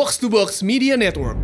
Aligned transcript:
Box 0.00 0.16
to 0.16 0.32
Box 0.32 0.64
Media 0.64 0.96
Network. 0.96 1.36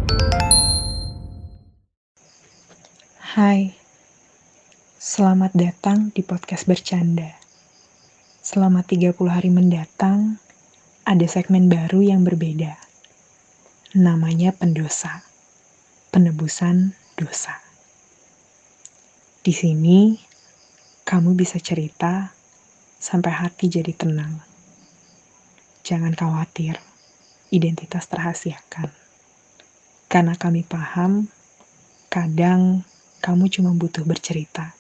Hai, 3.36 3.76
selamat 4.96 5.52
datang 5.52 6.08
di 6.16 6.24
podcast 6.24 6.64
bercanda. 6.64 7.36
Selama 8.40 8.80
30 8.80 9.12
hari 9.28 9.52
mendatang, 9.52 10.40
ada 11.04 11.28
segmen 11.28 11.68
baru 11.68 12.00
yang 12.00 12.24
berbeda. 12.24 12.80
Namanya 13.92 14.56
pendosa, 14.56 15.20
penebusan 16.08 16.96
dosa. 17.20 17.60
Di 19.44 19.52
sini, 19.52 20.16
kamu 21.04 21.36
bisa 21.36 21.60
cerita 21.60 22.32
sampai 22.96 23.36
hati 23.36 23.68
jadi 23.68 23.92
tenang. 23.92 24.40
Jangan 25.84 26.16
khawatir, 26.16 26.85
identitas 27.50 28.10
terhasiakan. 28.10 28.90
Karena 30.06 30.34
kami 30.38 30.62
paham, 30.62 31.26
kadang 32.06 32.86
kamu 33.22 33.50
cuma 33.50 33.74
butuh 33.74 34.06
bercerita 34.06 34.76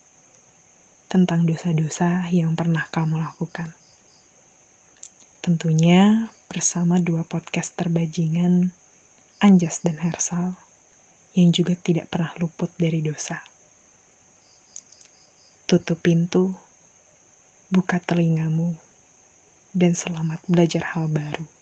tentang 1.06 1.46
dosa-dosa 1.46 2.26
yang 2.30 2.54
pernah 2.58 2.86
kamu 2.90 3.22
lakukan. 3.22 3.74
Tentunya 5.42 6.30
bersama 6.50 6.98
dua 6.98 7.22
podcast 7.22 7.78
terbajingan, 7.78 8.74
Anjas 9.38 9.82
dan 9.86 9.98
Hersal, 10.02 10.58
yang 11.38 11.54
juga 11.54 11.78
tidak 11.78 12.10
pernah 12.10 12.34
luput 12.42 12.70
dari 12.74 13.02
dosa. 13.02 13.42
Tutup 15.66 15.98
pintu, 16.02 16.54
buka 17.70 17.98
telingamu, 18.02 18.74
dan 19.74 19.94
selamat 19.94 20.42
belajar 20.50 20.94
hal 20.94 21.10
baru. 21.10 21.55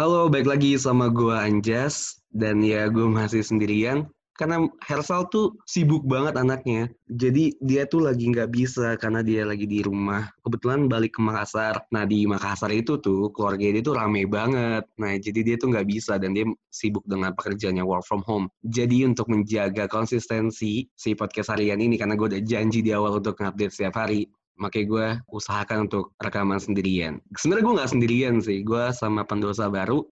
Halo, 0.00 0.32
balik 0.32 0.48
lagi 0.48 0.80
sama 0.80 1.12
gue 1.12 1.36
Anjas 1.36 2.24
dan 2.32 2.64
ya 2.64 2.88
gue 2.88 3.04
masih 3.04 3.44
sendirian 3.44 4.08
karena 4.32 4.64
Hersal 4.80 5.28
tuh 5.28 5.60
sibuk 5.68 6.08
banget 6.08 6.40
anaknya. 6.40 6.88
Jadi 7.04 7.52
dia 7.60 7.84
tuh 7.84 8.08
lagi 8.08 8.32
nggak 8.32 8.48
bisa 8.48 8.96
karena 8.96 9.20
dia 9.20 9.44
lagi 9.44 9.68
di 9.68 9.84
rumah. 9.84 10.32
Kebetulan 10.40 10.88
balik 10.88 11.12
ke 11.12 11.20
Makassar. 11.20 11.84
Nah 11.92 12.08
di 12.08 12.24
Makassar 12.24 12.72
itu 12.72 12.96
tuh 12.96 13.28
keluarga 13.36 13.60
dia 13.76 13.84
tuh 13.84 13.92
rame 13.92 14.24
banget. 14.24 14.88
Nah 14.96 15.20
jadi 15.20 15.40
dia 15.44 15.56
tuh 15.60 15.68
nggak 15.68 15.84
bisa 15.84 16.16
dan 16.16 16.32
dia 16.32 16.48
sibuk 16.72 17.04
dengan 17.04 17.36
pekerjaannya 17.36 17.84
work 17.84 18.08
from 18.08 18.24
home. 18.24 18.48
Jadi 18.64 19.04
untuk 19.04 19.28
menjaga 19.28 19.84
konsistensi 19.84 20.88
si 20.96 21.10
podcast 21.12 21.52
harian 21.52 21.76
ini 21.76 22.00
karena 22.00 22.16
gue 22.16 22.24
udah 22.24 22.40
janji 22.40 22.80
di 22.80 22.96
awal 22.96 23.20
untuk 23.20 23.36
ngupdate 23.36 23.68
setiap 23.68 24.00
hari 24.00 24.24
makanya 24.60 24.86
gue 24.92 25.08
usahakan 25.32 25.88
untuk 25.88 26.12
rekaman 26.20 26.60
sendirian. 26.60 27.16
Sebenarnya 27.32 27.64
gue 27.64 27.76
nggak 27.80 27.92
sendirian 27.96 28.34
sih, 28.44 28.60
gue 28.60 28.92
sama 28.92 29.24
pendosa 29.24 29.72
baru. 29.72 30.04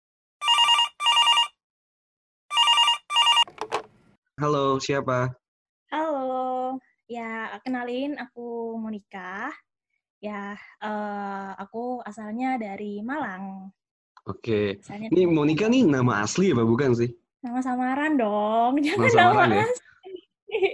Halo, 4.40 4.80
siapa? 4.80 5.36
Halo, 5.92 6.80
ya 7.04 7.60
kenalin 7.60 8.16
aku 8.16 8.80
Monica. 8.80 9.52
Ya, 10.18 10.56
uh, 10.80 11.52
aku 11.60 12.00
asalnya 12.08 12.56
dari 12.56 13.04
Malang. 13.04 13.68
Oke, 14.24 14.80
asalnya 14.80 15.12
ini 15.12 15.28
Monica 15.28 15.68
nih 15.68 15.84
nama 15.84 16.24
asli 16.24 16.56
apa 16.56 16.64
bukan 16.64 16.96
sih? 16.96 17.12
Nama 17.44 17.60
samaran 17.60 18.16
dong, 18.16 18.80
jangan 18.84 19.12
nama, 19.12 19.12
samaran 19.12 19.48
nama 19.52 19.60
ya? 19.60 19.66
asli. 19.68 20.16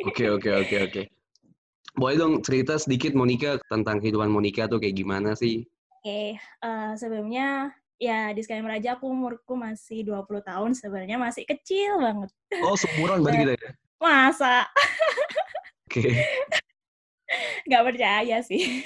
Oke, 0.06 0.24
oke, 0.30 0.50
oke, 0.62 0.76
oke. 0.86 1.02
Boleh 1.94 2.18
dong 2.18 2.42
cerita 2.42 2.74
sedikit 2.74 3.14
Monica 3.14 3.54
tentang 3.70 4.02
kehidupan 4.02 4.26
Monica 4.26 4.66
tuh 4.66 4.82
kayak 4.82 4.98
gimana 4.98 5.38
sih? 5.38 5.62
Oke, 6.02 6.02
okay, 6.02 6.28
uh, 6.66 6.90
eh, 6.90 6.92
sebelumnya 6.98 7.70
ya 8.02 8.34
disclaimer 8.34 8.74
aja 8.74 8.98
aku 8.98 9.06
umurku 9.06 9.54
masih 9.54 10.02
20 10.02 10.42
tahun 10.42 10.70
sebenarnya 10.74 11.22
masih 11.22 11.46
kecil 11.46 12.02
banget. 12.02 12.34
Oh, 12.66 12.74
seumuran 12.74 13.22
berarti 13.22 13.38
kita 13.46 13.54
ya? 13.54 13.70
Masa? 14.02 14.66
Oke. 15.88 16.02
Okay. 17.24 17.70
Gak 17.70 17.86
percaya 17.86 18.42
sih. 18.42 18.82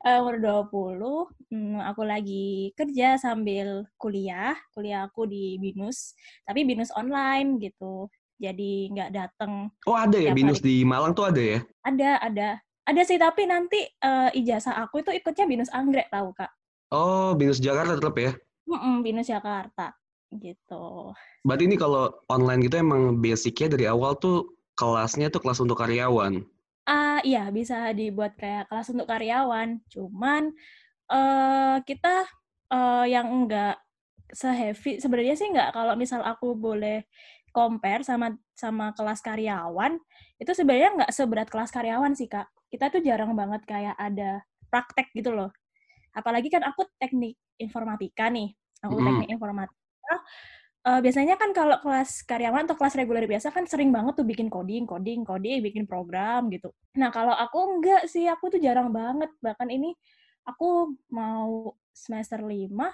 uh, 0.00 0.16
umur 0.24 0.40
20, 0.40 1.52
hmm, 1.52 1.76
aku 1.84 2.02
lagi 2.08 2.72
kerja 2.72 3.20
sambil 3.20 3.84
kuliah. 4.00 4.56
Kuliah 4.72 5.04
aku 5.04 5.28
di 5.28 5.60
BINUS, 5.60 6.16
tapi 6.48 6.64
BINUS 6.64 6.96
online 6.96 7.60
gitu 7.60 8.08
jadi 8.40 8.72
nggak 8.88 9.10
datang. 9.12 9.68
Oh 9.84 9.94
ada 9.94 10.16
ya 10.16 10.32
binus 10.32 10.64
hari. 10.64 10.82
di 10.82 10.88
Malang 10.88 11.12
tuh 11.12 11.28
ada 11.28 11.38
ya? 11.38 11.60
Ada 11.84 12.10
ada 12.24 12.48
ada 12.88 13.02
sih 13.04 13.20
tapi 13.20 13.44
nanti 13.44 13.84
uh, 14.00 14.32
ijazah 14.32 14.80
aku 14.80 15.04
itu 15.04 15.12
ikutnya 15.12 15.44
binus 15.44 15.70
anggrek 15.70 16.08
tahu 16.08 16.32
kak? 16.32 16.48
Oh 16.90 17.36
binus 17.36 17.60
Jakarta 17.60 18.00
tetap 18.00 18.16
ya? 18.16 18.32
Mm 18.64 18.78
-mm, 18.80 18.94
binus 19.04 19.28
Jakarta 19.28 19.92
gitu. 20.32 21.12
Berarti 21.44 21.64
ini 21.68 21.76
kalau 21.76 22.10
online 22.32 22.64
gitu 22.64 22.80
emang 22.80 23.20
basicnya 23.20 23.76
dari 23.76 23.86
awal 23.86 24.16
tuh 24.16 24.56
kelasnya 24.74 25.28
tuh 25.28 25.44
kelas 25.44 25.60
untuk 25.60 25.76
karyawan? 25.76 26.40
Ah 26.88 27.18
uh, 27.18 27.18
iya 27.22 27.52
bisa 27.52 27.92
dibuat 27.92 28.34
kayak 28.40 28.72
kelas 28.72 28.88
untuk 28.90 29.06
karyawan. 29.06 29.78
Cuman 29.92 30.54
uh, 31.12 31.76
kita 31.84 32.24
uh, 32.72 33.04
yang 33.04 33.28
enggak 33.28 33.76
seheavy 34.30 35.02
sebenarnya 35.02 35.34
sih 35.34 35.50
enggak 35.50 35.74
kalau 35.74 35.98
misal 35.98 36.22
aku 36.22 36.54
boleh 36.54 37.02
compare 37.50 38.02
sama 38.06 38.34
sama 38.54 38.94
kelas 38.94 39.20
karyawan 39.22 39.98
itu 40.38 40.50
sebenarnya 40.54 40.90
nggak 41.02 41.12
seberat 41.12 41.48
kelas 41.50 41.70
karyawan 41.74 42.14
sih 42.14 42.30
kak. 42.30 42.46
Kita 42.70 42.88
tuh 42.88 43.02
jarang 43.02 43.34
banget 43.34 43.66
kayak 43.66 43.98
ada 43.98 44.42
praktek 44.70 45.10
gitu 45.12 45.34
loh. 45.34 45.50
Apalagi 46.14 46.50
kan 46.50 46.62
aku 46.62 46.86
teknik 46.98 47.34
informatika 47.58 48.30
nih 48.30 48.54
aku 48.80 48.96
mm. 48.98 49.06
teknik 49.06 49.28
informatika. 49.36 50.14
Uh, 50.80 50.96
biasanya 51.04 51.36
kan 51.36 51.52
kalau 51.52 51.76
kelas 51.84 52.24
karyawan 52.24 52.64
atau 52.64 52.72
kelas 52.72 52.96
reguler 52.96 53.28
biasa 53.28 53.52
kan 53.52 53.68
sering 53.68 53.92
banget 53.92 54.16
tuh 54.16 54.24
bikin 54.24 54.48
coding 54.48 54.88
coding 54.88 55.28
coding 55.28 55.60
bikin 55.60 55.84
program 55.84 56.48
gitu. 56.48 56.72
Nah 56.96 57.12
kalau 57.12 57.36
aku 57.36 57.76
enggak 57.76 58.08
sih 58.08 58.24
aku 58.24 58.48
tuh 58.48 58.60
jarang 58.64 58.88
banget. 58.88 59.28
Bahkan 59.44 59.68
ini 59.68 59.92
aku 60.48 60.96
mau 61.12 61.76
semester 61.92 62.40
lima 62.40 62.88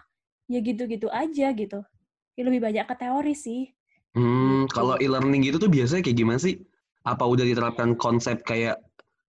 ya 0.51 0.59
gitu-gitu 0.59 1.07
aja 1.15 1.55
gitu. 1.55 1.81
Ya 2.35 2.43
lebih 2.43 2.59
banyak 2.59 2.85
ke 2.91 2.95
teori 2.99 3.35
sih 3.39 3.71
Hmm, 4.17 4.65
gitu. 4.65 4.73
kalau 4.73 4.97
e-learning 4.97 5.45
gitu 5.45 5.61
tuh 5.61 5.69
biasanya 5.69 6.03
kayak 6.03 6.19
gimana 6.19 6.41
sih? 6.41 6.57
Apa 7.05 7.29
udah 7.29 7.45
diterapkan 7.45 7.95
konsep 8.01 8.41
kayak 8.43 8.81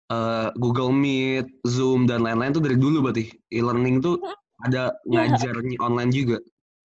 uh, 0.08 0.48
Google 0.56 0.90
Meet, 0.90 1.46
Zoom 1.68 2.08
dan 2.08 2.24
lain-lain 2.24 2.56
tuh 2.56 2.64
dari 2.64 2.80
dulu 2.80 3.04
berarti? 3.04 3.28
E-learning 3.52 4.00
tuh 4.00 4.16
ada 4.64 4.96
iya. 5.04 5.28
ngajarnya 5.28 5.76
online 5.84 6.10
juga? 6.10 6.36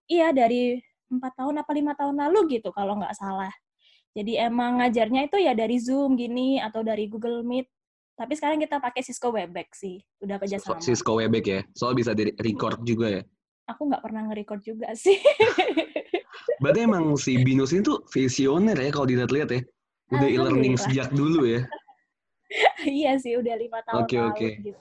Iya 0.06 0.30
dari 0.30 0.78
empat 1.10 1.32
tahun 1.38 1.64
apa 1.64 1.72
lima 1.74 1.92
tahun 1.96 2.16
lalu 2.20 2.60
gitu 2.60 2.70
kalau 2.70 3.00
nggak 3.00 3.16
salah. 3.16 3.50
Jadi 4.16 4.40
emang 4.40 4.80
ngajarnya 4.80 5.28
itu 5.28 5.36
ya 5.40 5.52
dari 5.52 5.76
Zoom 5.76 6.16
gini 6.16 6.56
atau 6.60 6.80
dari 6.80 7.08
Google 7.08 7.44
Meet. 7.44 7.68
Tapi 8.16 8.32
sekarang 8.32 8.56
kita 8.56 8.80
pakai 8.80 9.04
Cisco 9.04 9.28
Webex 9.28 9.76
sih, 9.76 10.00
udah 10.24 10.40
kerja 10.40 10.56
sama. 10.56 10.80
Cisco 10.80 11.20
Webex 11.20 11.44
ya, 11.44 11.60
soal 11.76 11.92
bisa 11.92 12.16
di 12.16 12.32
record 12.40 12.80
juga 12.80 13.12
ya. 13.12 13.22
Aku 13.66 13.90
nggak 13.90 14.02
pernah 14.02 14.22
nge-record 14.30 14.62
juga 14.62 14.94
sih. 14.94 15.18
Berarti 16.62 16.80
emang 16.86 17.18
si 17.18 17.42
Binus 17.42 17.74
ini 17.74 17.82
tuh 17.82 18.06
visioner 18.14 18.78
ya 18.78 18.90
kalau 18.94 19.10
dilihat-lihat 19.10 19.50
ya. 19.50 19.60
Udah 20.14 20.28
e-learning 20.30 20.78
sejak 20.78 21.10
dulu 21.10 21.42
ya. 21.42 21.66
iya 22.86 23.18
sih, 23.18 23.34
udah 23.34 23.54
lima 23.58 23.82
tahun 23.82 24.06
Oke, 24.06 24.14
okay, 24.14 24.20
oke. 24.22 24.36
Okay. 24.38 24.50
Gitu. 24.70 24.80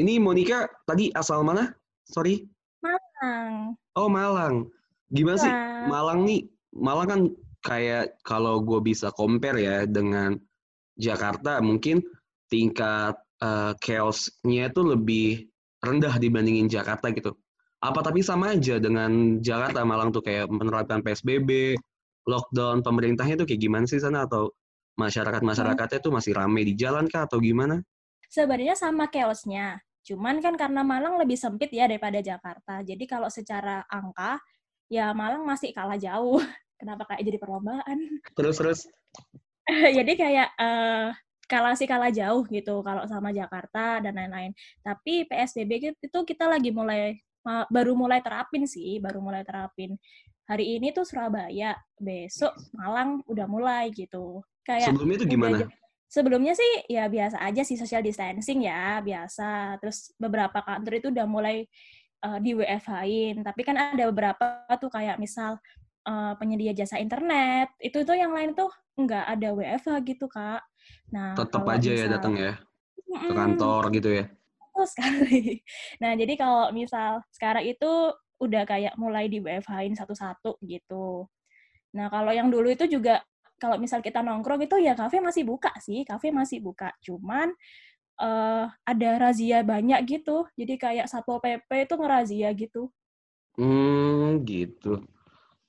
Ini 0.00 0.12
Monica 0.18 0.66
tadi 0.88 1.12
asal 1.12 1.44
mana? 1.44 1.70
Sorry. 2.08 2.48
Malang. 2.80 3.76
Oh, 3.94 4.08
Malang. 4.08 4.72
Gimana 5.12 5.38
sih 5.38 5.52
Malang 5.86 6.24
nih? 6.24 6.48
Malang 6.74 7.06
kan 7.06 7.20
kayak 7.62 8.18
kalau 8.26 8.64
gue 8.64 8.80
bisa 8.82 9.12
compare 9.14 9.60
ya 9.60 9.76
dengan 9.84 10.34
Jakarta, 10.98 11.60
mungkin 11.60 12.02
tingkat 12.48 13.14
uh, 13.44 13.72
chaos-nya 13.78 14.72
itu 14.72 14.82
lebih 14.82 15.26
rendah 15.84 16.16
dibandingin 16.18 16.66
Jakarta 16.66 17.12
gitu. 17.12 17.36
Apa 17.84 18.00
tapi 18.00 18.24
sama 18.24 18.56
aja 18.56 18.80
dengan 18.80 19.44
Jakarta, 19.44 19.84
Malang 19.84 20.08
tuh 20.08 20.24
kayak 20.24 20.48
menerapkan 20.48 21.04
PSBB, 21.04 21.76
lockdown, 22.24 22.80
pemerintahnya 22.80 23.44
tuh 23.44 23.46
kayak 23.46 23.60
gimana 23.60 23.84
sih 23.84 24.00
sana 24.00 24.24
atau 24.24 24.48
masyarakat-masyarakatnya 24.96 26.00
tuh 26.00 26.12
masih 26.16 26.32
rame 26.32 26.64
di 26.64 26.72
jalan 26.72 27.04
kah 27.12 27.28
atau 27.28 27.36
gimana? 27.44 27.84
sebenarnya 28.34 28.74
sama 28.74 29.06
chaosnya. 29.06 29.78
Cuman 30.04 30.42
kan 30.42 30.58
karena 30.58 30.82
Malang 30.82 31.16
lebih 31.16 31.38
sempit 31.38 31.70
ya 31.70 31.86
daripada 31.86 32.18
Jakarta. 32.18 32.82
Jadi 32.82 33.06
kalau 33.06 33.30
secara 33.30 33.86
angka, 33.86 34.42
ya 34.90 35.14
Malang 35.14 35.46
masih 35.46 35.70
kalah 35.70 35.96
jauh. 35.96 36.42
Kenapa 36.80 37.06
kayak 37.06 37.22
jadi 37.22 37.38
perlombaan? 37.38 37.98
Terus 38.34 38.56
terus. 38.58 38.80
jadi 39.96 40.12
kayak 40.18 40.48
uh, 40.58 41.08
kalah 41.46 41.78
sih 41.78 41.88
kalah 41.88 42.10
jauh 42.10 42.44
gitu 42.50 42.82
kalau 42.82 43.06
sama 43.06 43.30
Jakarta 43.30 44.02
dan 44.02 44.18
lain-lain. 44.18 44.52
Tapi 44.82 45.24
PSBB 45.30 45.94
itu 46.02 46.18
kita 46.26 46.50
lagi 46.50 46.74
mulai 46.74 47.16
baru 47.68 47.92
mulai 47.92 48.24
terapin 48.24 48.64
sih, 48.64 48.98
baru 48.98 49.20
mulai 49.20 49.44
terapin. 49.44 49.96
Hari 50.44 50.76
ini 50.76 50.92
tuh 50.92 51.08
Surabaya, 51.08 51.72
besok 51.96 52.52
Malang 52.76 53.24
udah 53.28 53.46
mulai 53.48 53.88
gitu. 53.92 54.44
Kayak 54.64 54.92
sebelumnya 54.92 55.16
itu 55.20 55.28
gimana? 55.28 55.58
sebelumnya 56.14 56.54
sih 56.54 56.86
ya 56.86 57.10
biasa 57.10 57.42
aja 57.42 57.66
sih 57.66 57.74
social 57.74 58.04
distancing 58.04 58.64
ya 58.64 59.02
biasa. 59.02 59.80
Terus 59.82 60.14
beberapa 60.14 60.62
kantor 60.62 60.92
itu 61.00 61.08
udah 61.10 61.26
mulai 61.26 61.66
uh, 62.22 62.38
di 62.38 62.54
WFH-in. 62.54 63.42
Tapi 63.42 63.60
kan 63.66 63.76
ada 63.76 64.04
beberapa 64.08 64.62
tuh 64.78 64.92
kayak 64.92 65.18
misal 65.18 65.58
uh, 66.06 66.32
penyedia 66.38 66.72
jasa 66.76 67.00
internet 67.00 67.72
itu 67.82 68.04
tuh 68.06 68.14
yang 68.14 68.30
lain 68.30 68.54
tuh 68.54 68.70
nggak 68.94 69.24
ada 69.26 69.48
WFH 69.52 69.94
gitu 70.06 70.26
kak. 70.30 70.62
Nah 71.10 71.34
tetap 71.34 71.66
aja 71.66 71.88
ya 71.90 71.92
misal, 71.92 72.06
ya 72.06 72.14
datang 72.14 72.34
ya 72.38 72.52
ke 73.14 73.32
kantor 73.34 73.82
gitu 73.90 74.08
ya. 74.14 74.24
Betul 74.74 74.86
sekali. 74.90 75.62
Nah 76.02 76.18
jadi 76.18 76.34
kalau 76.34 76.74
misal 76.74 77.22
sekarang 77.30 77.62
itu 77.62 78.10
udah 78.42 78.66
kayak 78.66 78.98
mulai 78.98 79.30
di 79.30 79.38
WFH-in 79.38 79.94
satu-satu 79.94 80.58
gitu. 80.66 81.30
Nah 81.94 82.10
kalau 82.10 82.34
yang 82.34 82.50
dulu 82.50 82.74
itu 82.74 82.90
juga 82.90 83.22
kalau 83.62 83.78
misal 83.78 84.02
kita 84.02 84.18
nongkrong 84.18 84.66
itu 84.66 84.82
ya 84.82 84.98
kafe 84.98 85.22
masih 85.22 85.46
buka 85.46 85.70
sih, 85.78 86.02
kafe 86.02 86.34
masih 86.34 86.58
buka. 86.58 86.90
Cuman 87.06 87.54
uh, 88.18 88.66
ada 88.82 89.10
razia 89.22 89.62
banyak 89.62 90.02
gitu. 90.10 90.50
Jadi 90.58 90.74
kayak 90.74 91.06
Satpol 91.06 91.38
PP 91.38 91.70
itu 91.86 91.94
ngerazia 91.94 92.50
gitu. 92.58 92.90
Hmm, 93.54 94.42
gitu. 94.42 95.06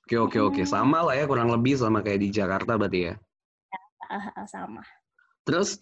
Oke, 0.06 0.18
oke, 0.18 0.38
oke. 0.38 0.62
Sama 0.66 1.02
lah 1.02 1.14
ya, 1.18 1.26
kurang 1.26 1.50
lebih 1.50 1.78
sama 1.78 2.02
kayak 2.02 2.22
di 2.22 2.28
Jakarta 2.30 2.78
berarti 2.78 3.10
ya? 3.10 3.14
Ya, 4.06 4.46
sama. 4.46 4.82
Terus, 5.46 5.78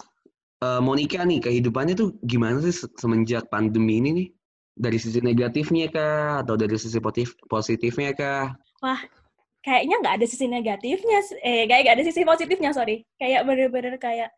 uh, 0.65 0.81
Monica 0.81 1.21
nih, 1.21 1.45
kehidupannya 1.45 1.95
tuh 1.95 2.17
gimana 2.25 2.65
sih 2.65 2.89
semenjak 2.97 3.53
pandemi 3.53 4.01
ini 4.01 4.11
nih? 4.17 4.29
Dari 4.75 4.99
sisi 4.99 5.21
negatifnya 5.21 5.93
kah? 5.93 6.41
Atau 6.41 6.57
dari 6.57 6.75
sisi 6.81 6.97
positif 6.99 7.37
positifnya 7.47 8.17
kah? 8.17 8.57
Wah, 8.81 9.01
kayaknya 9.61 10.01
nggak 10.01 10.15
ada 10.19 10.27
sisi 10.27 10.49
negatifnya. 10.49 11.21
Eh, 11.45 11.69
kayak 11.69 11.81
nggak 11.85 11.97
ada 12.01 12.05
sisi 12.09 12.21
positifnya, 12.25 12.71
sorry. 12.73 13.05
Kayak 13.21 13.45
bener-bener 13.45 13.95
kayak, 14.01 14.33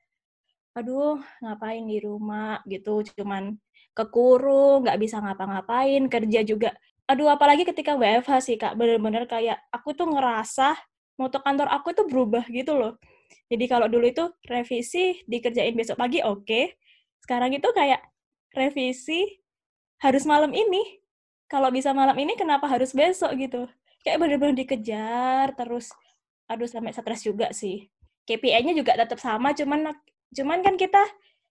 aduh, 0.74 1.22
ngapain 1.40 1.86
di 1.86 2.02
rumah 2.02 2.60
gitu. 2.66 3.06
Cuman 3.14 3.54
kekurung, 3.96 4.84
nggak 4.84 4.98
bisa 5.00 5.22
ngapa-ngapain, 5.22 6.04
kerja 6.10 6.42
juga 6.42 6.74
aduh 7.06 7.30
apalagi 7.30 7.62
ketika 7.62 7.94
WFH 7.94 8.32
sih 8.42 8.56
kak 8.58 8.74
bener-bener 8.74 9.30
kayak 9.30 9.62
aku 9.70 9.94
tuh 9.94 10.10
ngerasa 10.10 10.74
moto 11.14 11.38
kantor 11.38 11.70
aku 11.70 11.94
tuh 11.94 12.04
berubah 12.10 12.42
gitu 12.50 12.74
loh 12.74 12.98
jadi 13.46 13.64
kalau 13.70 13.86
dulu 13.86 14.10
itu 14.10 14.24
revisi 14.50 15.22
dikerjain 15.30 15.74
besok 15.78 15.98
pagi 15.98 16.22
oke. 16.22 16.42
Okay. 16.42 16.64
sekarang 17.26 17.50
itu 17.58 17.66
kayak 17.74 18.06
revisi 18.54 19.42
harus 19.98 20.22
malam 20.26 20.54
ini. 20.54 21.02
Kalau 21.46 21.70
bisa 21.70 21.90
malam 21.90 22.14
ini 22.18 22.38
kenapa 22.38 22.66
harus 22.66 22.94
besok 22.94 23.34
gitu? 23.38 23.66
Kayak 24.02 24.22
bener-bener 24.22 24.54
dikejar 24.54 25.54
terus. 25.58 25.90
Aduh 26.46 26.70
sampai 26.70 26.94
stres 26.94 27.26
juga 27.26 27.50
sih. 27.50 27.86
KPI-nya 28.26 28.74
juga 28.74 28.94
tetap 28.98 29.18
sama 29.22 29.54
cuman 29.54 29.94
cuman 30.34 30.58
kan 30.62 30.74
kita 30.74 31.02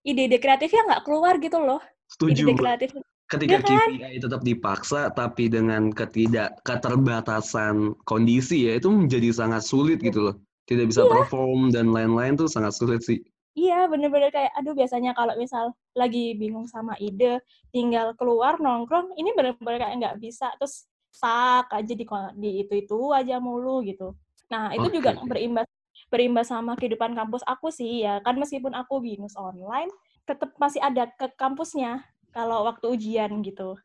ide-ide 0.03 0.39
kreatifnya 0.39 0.83
nggak 0.87 1.03
keluar 1.07 1.39
gitu 1.39 1.59
loh. 1.59 1.79
Setuju. 2.11 2.43
ide 2.47 2.55
kreatif 2.55 2.89
ketika 3.25 3.57
ya 3.57 3.61
kan? 3.65 3.89
KPI 3.89 4.17
tetap 4.21 4.41
dipaksa 4.45 5.01
tapi 5.09 5.49
dengan 5.49 5.89
ketidak 5.89 6.61
keterbatasan 6.61 7.97
kondisi 8.05 8.69
ya 8.69 8.77
itu 8.77 8.93
menjadi 8.93 9.33
sangat 9.33 9.65
sulit 9.65 9.97
gitu 9.97 10.29
loh 10.29 10.35
tidak 10.65 10.91
bisa 10.91 11.05
iya. 11.05 11.11
perform 11.11 11.61
dan 11.73 11.93
lain-lain 11.93 12.37
tuh 12.37 12.49
sangat 12.49 12.73
sulit 12.77 13.01
sih 13.01 13.21
iya 13.57 13.87
bener-bener 13.87 14.29
kayak 14.29 14.51
aduh 14.57 14.75
biasanya 14.75 15.15
kalau 15.15 15.33
misal 15.39 15.73
lagi 15.95 16.35
bingung 16.35 16.67
sama 16.67 16.93
ide 16.99 17.39
tinggal 17.71 18.13
keluar 18.19 18.59
nongkrong 18.59 19.15
ini 19.15 19.31
bener-bener 19.33 19.79
kayak 19.81 19.95
nggak 20.01 20.17
bisa 20.19 20.51
terus 20.59 20.89
sak 21.15 21.71
aja 21.71 21.93
di, 21.95 22.05
di 22.35 22.49
itu 22.67 22.73
itu 22.75 22.99
aja 23.15 23.39
mulu 23.39 23.85
gitu 23.87 24.13
nah 24.51 24.69
itu 24.75 24.91
okay. 24.91 24.95
juga 24.99 25.09
berimbas 25.23 25.67
berimbas 26.11 26.51
sama 26.51 26.75
kehidupan 26.75 27.15
kampus 27.15 27.41
aku 27.47 27.71
sih 27.71 28.03
ya 28.03 28.19
kan 28.21 28.35
meskipun 28.35 28.75
aku 28.75 28.99
binus 28.99 29.33
online 29.39 29.89
tetap 30.25 30.51
masih 30.57 30.81
ada 30.81 31.05
ke 31.15 31.29
kampusnya 31.37 32.01
kalau 32.35 32.67
waktu 32.67 32.91
ujian 32.91 33.31
gitu. 33.45 33.79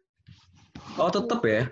Oh, 0.98 1.12
tetap 1.12 1.44
ya? 1.46 1.70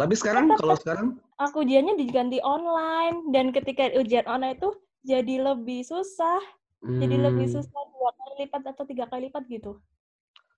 Tapi 0.00 0.14
sekarang 0.16 0.48
tetep, 0.48 0.58
kalau 0.64 0.76
sekarang? 0.80 1.08
Aku 1.38 1.62
ujiannya 1.62 1.94
diganti 2.00 2.38
online 2.40 3.28
dan 3.30 3.52
ketika 3.52 3.92
ujian 3.96 4.24
online 4.24 4.56
itu 4.56 4.72
jadi 5.04 5.52
lebih 5.52 5.84
susah. 5.84 6.40
Hmm. 6.82 6.98
Jadi 6.98 7.16
lebih 7.20 7.46
hmm. 7.46 7.54
susah 7.60 7.80
dua 7.94 8.10
kali 8.16 8.34
lipat 8.46 8.62
atau 8.74 8.84
tiga 8.88 9.06
kali 9.06 9.30
lipat 9.30 9.44
gitu. 9.46 9.78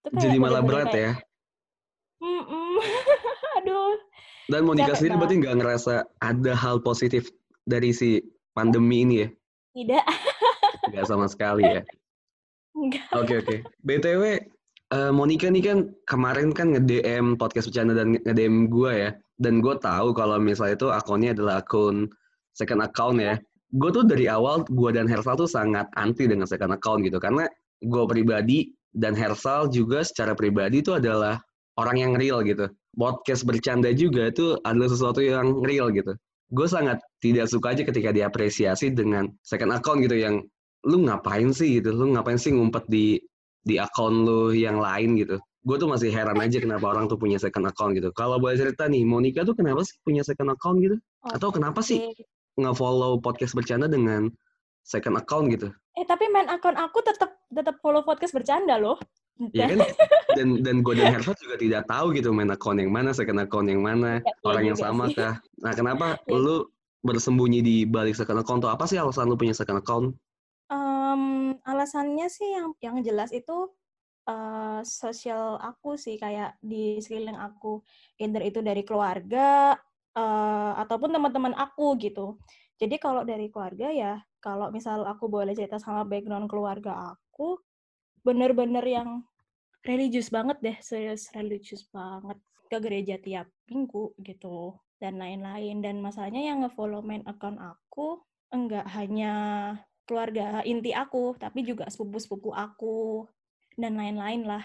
jadi 0.04 0.36
malah 0.36 0.60
berat 0.60 0.92
kayak, 0.92 1.00
ya? 1.00 1.12
Mm 2.20 2.42
-mm. 2.44 2.74
Aduh. 3.60 3.96
Dan 4.52 4.68
Monica 4.68 4.92
sendiri 4.92 5.16
berarti 5.16 5.40
nggak 5.40 5.56
ngerasa 5.64 5.94
ada 6.20 6.52
hal 6.52 6.84
positif 6.84 7.32
dari 7.64 7.96
si 7.96 8.20
pandemi 8.52 9.04
ini 9.04 9.14
ya? 9.24 9.28
Tidak. 9.74 10.04
Nggak 10.92 11.06
sama 11.08 11.26
sekali 11.26 11.64
ya? 11.64 11.82
Enggak. 12.76 13.04
Oke, 13.16 13.24
okay, 13.24 13.36
oke. 13.40 13.46
Okay. 13.48 13.58
BTW, 13.82 14.22
uh, 14.92 15.12
Monica 15.14 15.48
nih 15.48 15.62
kan 15.64 15.78
kemarin 16.04 16.50
kan 16.52 16.74
nge-DM 16.76 17.40
podcast 17.40 17.70
bercanda 17.70 17.96
dan 17.96 18.18
nge-DM 18.20 18.68
gue 18.68 18.92
ya. 18.92 19.10
Dan 19.40 19.64
gue 19.64 19.74
tahu 19.80 20.14
kalau 20.14 20.36
misalnya 20.38 20.76
itu 20.78 20.88
akunnya 20.92 21.34
adalah 21.34 21.64
akun 21.64 22.10
second 22.52 22.84
account 22.84 23.18
ya. 23.22 23.34
Gue 23.74 23.90
tuh 23.90 24.06
dari 24.06 24.30
awal, 24.30 24.62
gue 24.66 24.90
dan 24.94 25.10
Hersal 25.10 25.34
tuh 25.34 25.50
sangat 25.50 25.90
anti 25.98 26.30
dengan 26.30 26.46
second 26.46 26.74
account 26.74 27.02
gitu. 27.02 27.18
Karena 27.18 27.48
gue 27.82 28.04
pribadi 28.06 28.70
dan 28.94 29.18
Hersal 29.18 29.72
juga 29.74 30.06
secara 30.06 30.38
pribadi 30.38 30.78
itu 30.84 30.94
adalah 30.94 31.42
orang 31.80 31.96
yang 31.98 32.12
real 32.14 32.46
gitu. 32.46 32.70
Podcast 32.94 33.42
bercanda 33.42 33.90
juga 33.90 34.30
itu 34.30 34.54
adalah 34.62 34.86
sesuatu 34.86 35.18
yang 35.18 35.58
real 35.66 35.90
gitu. 35.90 36.14
Gue 36.54 36.70
sangat 36.70 37.02
tidak 37.18 37.50
suka 37.50 37.74
aja 37.74 37.82
ketika 37.82 38.14
diapresiasi 38.14 38.94
dengan 38.94 39.26
second 39.42 39.74
account 39.74 40.06
gitu 40.06 40.14
yang 40.14 40.46
lu 40.86 41.02
ngapain 41.02 41.50
sih 41.50 41.82
gitu, 41.82 41.90
lu 41.90 42.14
ngapain 42.14 42.38
sih 42.38 42.54
ngumpet 42.54 42.86
di 42.86 43.18
di 43.64 43.80
akun 43.80 44.28
lu 44.28 44.52
yang 44.52 44.78
lain 44.78 45.16
gitu. 45.16 45.40
Gue 45.64 45.80
tuh 45.80 45.88
masih 45.88 46.12
heran 46.12 46.36
aja 46.36 46.60
kenapa 46.60 46.92
orang 46.92 47.08
tuh 47.08 47.16
punya 47.16 47.40
second 47.40 47.64
account 47.64 47.96
gitu. 47.96 48.12
Kalau 48.12 48.36
boleh 48.36 48.60
cerita 48.60 48.84
nih, 48.84 49.00
Monica 49.08 49.48
tuh 49.48 49.56
kenapa 49.56 49.80
sih 49.80 49.96
punya 50.04 50.20
second 50.20 50.52
account 50.52 50.84
gitu? 50.84 51.00
Okay. 51.24 51.40
Atau 51.40 51.48
kenapa 51.56 51.80
sih 51.80 52.12
nge-follow 52.60 53.18
podcast 53.24 53.56
bercanda 53.56 53.88
dengan 53.88 54.28
second 54.84 55.16
account 55.16 55.48
gitu? 55.48 55.72
Eh 55.96 56.04
tapi 56.04 56.28
main 56.28 56.46
akun 56.52 56.76
aku 56.76 57.00
tetap 57.00 57.40
tetap 57.48 57.80
follow 57.80 58.04
podcast 58.04 58.36
bercanda 58.36 58.76
loh. 58.76 59.00
Iya 59.50 59.72
kan? 59.72 59.78
Dan 60.38 60.48
dan 60.62 60.76
gue 60.84 60.94
dan 60.94 61.10
Hersa 61.10 61.34
juga 61.40 61.58
tidak 61.58 61.90
tahu 61.90 62.14
gitu 62.14 62.30
main 62.30 62.52
akun 62.52 62.78
yang 62.78 62.92
mana, 62.92 63.10
second 63.10 63.42
account 63.42 63.66
yang 63.66 63.82
mana, 63.82 64.22
ya, 64.22 64.32
orang 64.46 64.64
yang 64.70 64.78
sama 64.78 65.10
sih. 65.10 65.18
kah? 65.18 65.40
Nah 65.64 65.72
kenapa 65.74 66.06
ya. 66.30 66.36
lu 66.36 66.68
bersembunyi 67.02 67.60
di 67.64 67.76
balik 67.88 68.14
second 68.14 68.44
account 68.44 68.62
tuh 68.62 68.70
apa 68.70 68.84
sih 68.86 69.00
alasan 69.00 69.26
lu 69.26 69.34
punya 69.34 69.56
second 69.56 69.82
account? 69.82 70.14
Alasannya 71.64 72.28
sih 72.28 72.52
yang 72.52 72.76
yang 72.84 72.96
jelas 73.00 73.32
itu, 73.32 73.72
uh, 74.28 74.80
sosial 74.84 75.56
aku 75.60 75.96
sih, 75.96 76.20
kayak 76.20 76.60
di 76.60 77.00
sekeliling 77.00 77.40
aku, 77.40 77.80
either 78.20 78.44
itu 78.44 78.60
dari 78.60 78.84
keluarga, 78.84 79.76
uh, 80.16 80.72
ataupun 80.76 81.10
teman-teman 81.12 81.56
aku 81.56 81.96
gitu. 82.00 82.36
Jadi 82.76 82.96
kalau 83.00 83.24
dari 83.24 83.48
keluarga 83.48 83.88
ya, 83.88 84.20
kalau 84.44 84.68
misal 84.68 85.08
aku 85.08 85.24
boleh 85.30 85.56
cerita 85.56 85.80
sama 85.80 86.04
background 86.04 86.50
keluarga 86.52 87.16
aku, 87.16 87.56
bener-bener 88.20 88.84
yang 88.84 89.08
religius 89.84 90.28
banget 90.28 90.58
deh, 90.60 90.76
serius 90.84 91.28
religius 91.32 91.84
banget, 91.88 92.36
ke 92.68 92.76
gereja 92.80 93.16
tiap 93.20 93.48
minggu 93.70 94.12
gitu, 94.20 94.76
dan 95.00 95.16
lain-lain. 95.20 95.80
Dan 95.80 96.00
masalahnya 96.04 96.42
yang 96.44 96.64
nge-follow 96.64 97.00
main 97.00 97.24
account 97.24 97.60
aku, 97.60 98.20
enggak 98.52 98.84
hanya 98.92 99.32
keluarga 100.04 100.60
inti 100.64 100.92
aku, 100.92 101.36
tapi 101.36 101.64
juga 101.64 101.88
sepupu-sepupu 101.88 102.52
aku 102.52 103.28
dan 103.76 103.96
lain-lain 103.98 104.44
lah 104.46 104.64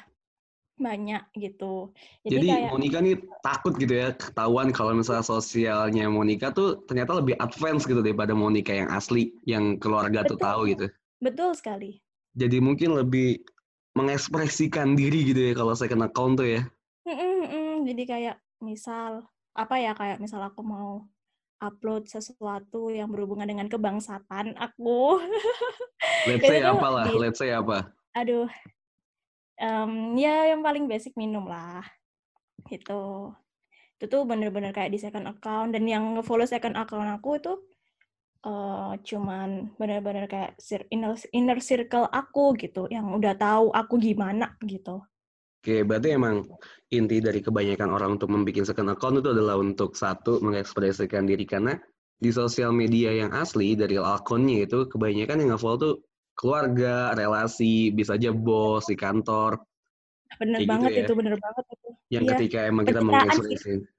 banyak 0.79 1.23
gitu. 1.35 1.91
Jadi, 2.23 2.31
Jadi 2.39 2.47
kayak, 2.47 2.71
Monica 2.71 2.97
nih 3.03 3.15
takut 3.43 3.73
gitu 3.75 3.93
ya 3.93 4.15
ketahuan 4.15 4.71
kalau 4.71 4.95
misalnya 4.95 5.27
sosialnya 5.27 6.07
Monica 6.07 6.55
tuh 6.55 6.79
ternyata 6.87 7.19
lebih 7.19 7.35
advance 7.35 7.83
gitu 7.83 7.99
daripada 7.99 8.31
Monica 8.31 8.71
yang 8.71 8.87
asli, 8.87 9.35
yang 9.43 9.75
keluarga 9.75 10.23
betul, 10.23 10.35
tuh 10.35 10.39
tahu 10.39 10.61
gitu. 10.71 10.85
Betul 11.19 11.51
sekali. 11.59 11.99
Jadi 12.31 12.63
mungkin 12.63 12.95
lebih 12.95 13.43
mengekspresikan 13.99 14.95
diri 14.95 15.27
gitu 15.27 15.51
ya 15.51 15.53
kalau 15.53 15.75
saya 15.75 15.91
kena 15.91 16.07
account 16.07 16.39
tuh 16.39 16.47
ya. 16.47 16.61
Mm 17.03 17.15
-mm, 17.15 17.37
mm. 17.43 17.75
Jadi 17.91 18.03
kayak 18.07 18.35
misal 18.63 19.27
apa 19.51 19.75
ya 19.75 19.91
kayak 19.91 20.23
misal 20.23 20.39
aku 20.39 20.63
mau 20.63 21.03
upload 21.59 22.07
sesuatu 22.07 22.91
yang 22.91 23.11
berhubungan 23.11 23.47
dengan 23.47 23.67
kebangsaan 23.67 24.55
aku. 24.55 25.19
Let's 26.27 26.47
say 26.47 26.63
apa 26.63 26.87
lah, 26.87 27.05
let's 27.15 27.39
say 27.39 27.51
apa? 27.51 27.91
Aduh, 28.15 28.47
Em, 29.59 30.15
ya 30.15 30.55
yang 30.55 30.63
paling 30.63 30.87
basic 30.87 31.19
minum 31.19 31.43
lah. 31.43 31.83
Gitu. 32.71 33.35
Itu 33.99 34.05
tuh 34.07 34.23
bener-bener 34.23 34.71
kayak 34.71 34.95
di 34.95 34.99
second 35.03 35.27
account 35.27 35.75
dan 35.75 35.83
yang 35.83 36.15
nge-follow 36.15 36.47
second 36.47 36.79
account 36.79 37.11
aku 37.11 37.35
itu 37.37 37.53
eh 38.39 38.91
cuman 39.03 39.75
bener-bener 39.75 40.23
kayak 40.31 40.55
inner, 40.95 41.11
inner 41.35 41.59
circle 41.59 42.07
aku 42.07 42.55
gitu 42.55 42.87
yang 42.87 43.11
udah 43.11 43.35
tahu 43.35 43.67
aku 43.75 43.99
gimana 43.99 44.55
gitu. 44.63 45.03
Oke, 45.59 45.83
berarti 45.83 46.15
emang 46.15 46.47
inti 46.87 47.19
dari 47.19 47.43
kebanyakan 47.43 47.91
orang 47.91 48.15
untuk 48.15 48.31
membuat 48.31 48.63
second 48.63 48.95
account 48.95 49.19
itu 49.19 49.35
adalah 49.35 49.59
untuk 49.59 49.91
satu 49.91 50.39
mengekspresikan 50.39 51.27
diri 51.27 51.43
karena 51.43 51.75
di 52.15 52.31
sosial 52.31 52.71
media 52.71 53.11
yang 53.11 53.35
asli 53.35 53.75
dari 53.75 53.99
akunnya 53.99 54.63
itu 54.63 54.87
kebanyakan 54.87 55.43
yang 55.43 55.49
nge-follow 55.55 55.79
tuh 55.79 55.93
keluarga, 56.39 57.11
relasi, 57.11 57.91
bisa 57.91 58.15
aja 58.15 58.31
bos 58.31 58.87
di 58.87 58.95
kantor. 58.95 59.59
Bener 60.39 60.63
Kayak 60.63 60.67
gitu 60.71 60.71
banget 60.71 60.91
ya. 60.95 61.03
itu, 61.03 61.13
bener 61.19 61.35
banget 61.35 61.65
itu. 61.67 61.89
Yang 62.09 62.23
Iya, 62.23 62.31
ketika 62.31 62.59
emang 62.63 62.85
kita 62.87 63.01
mau 63.03 63.19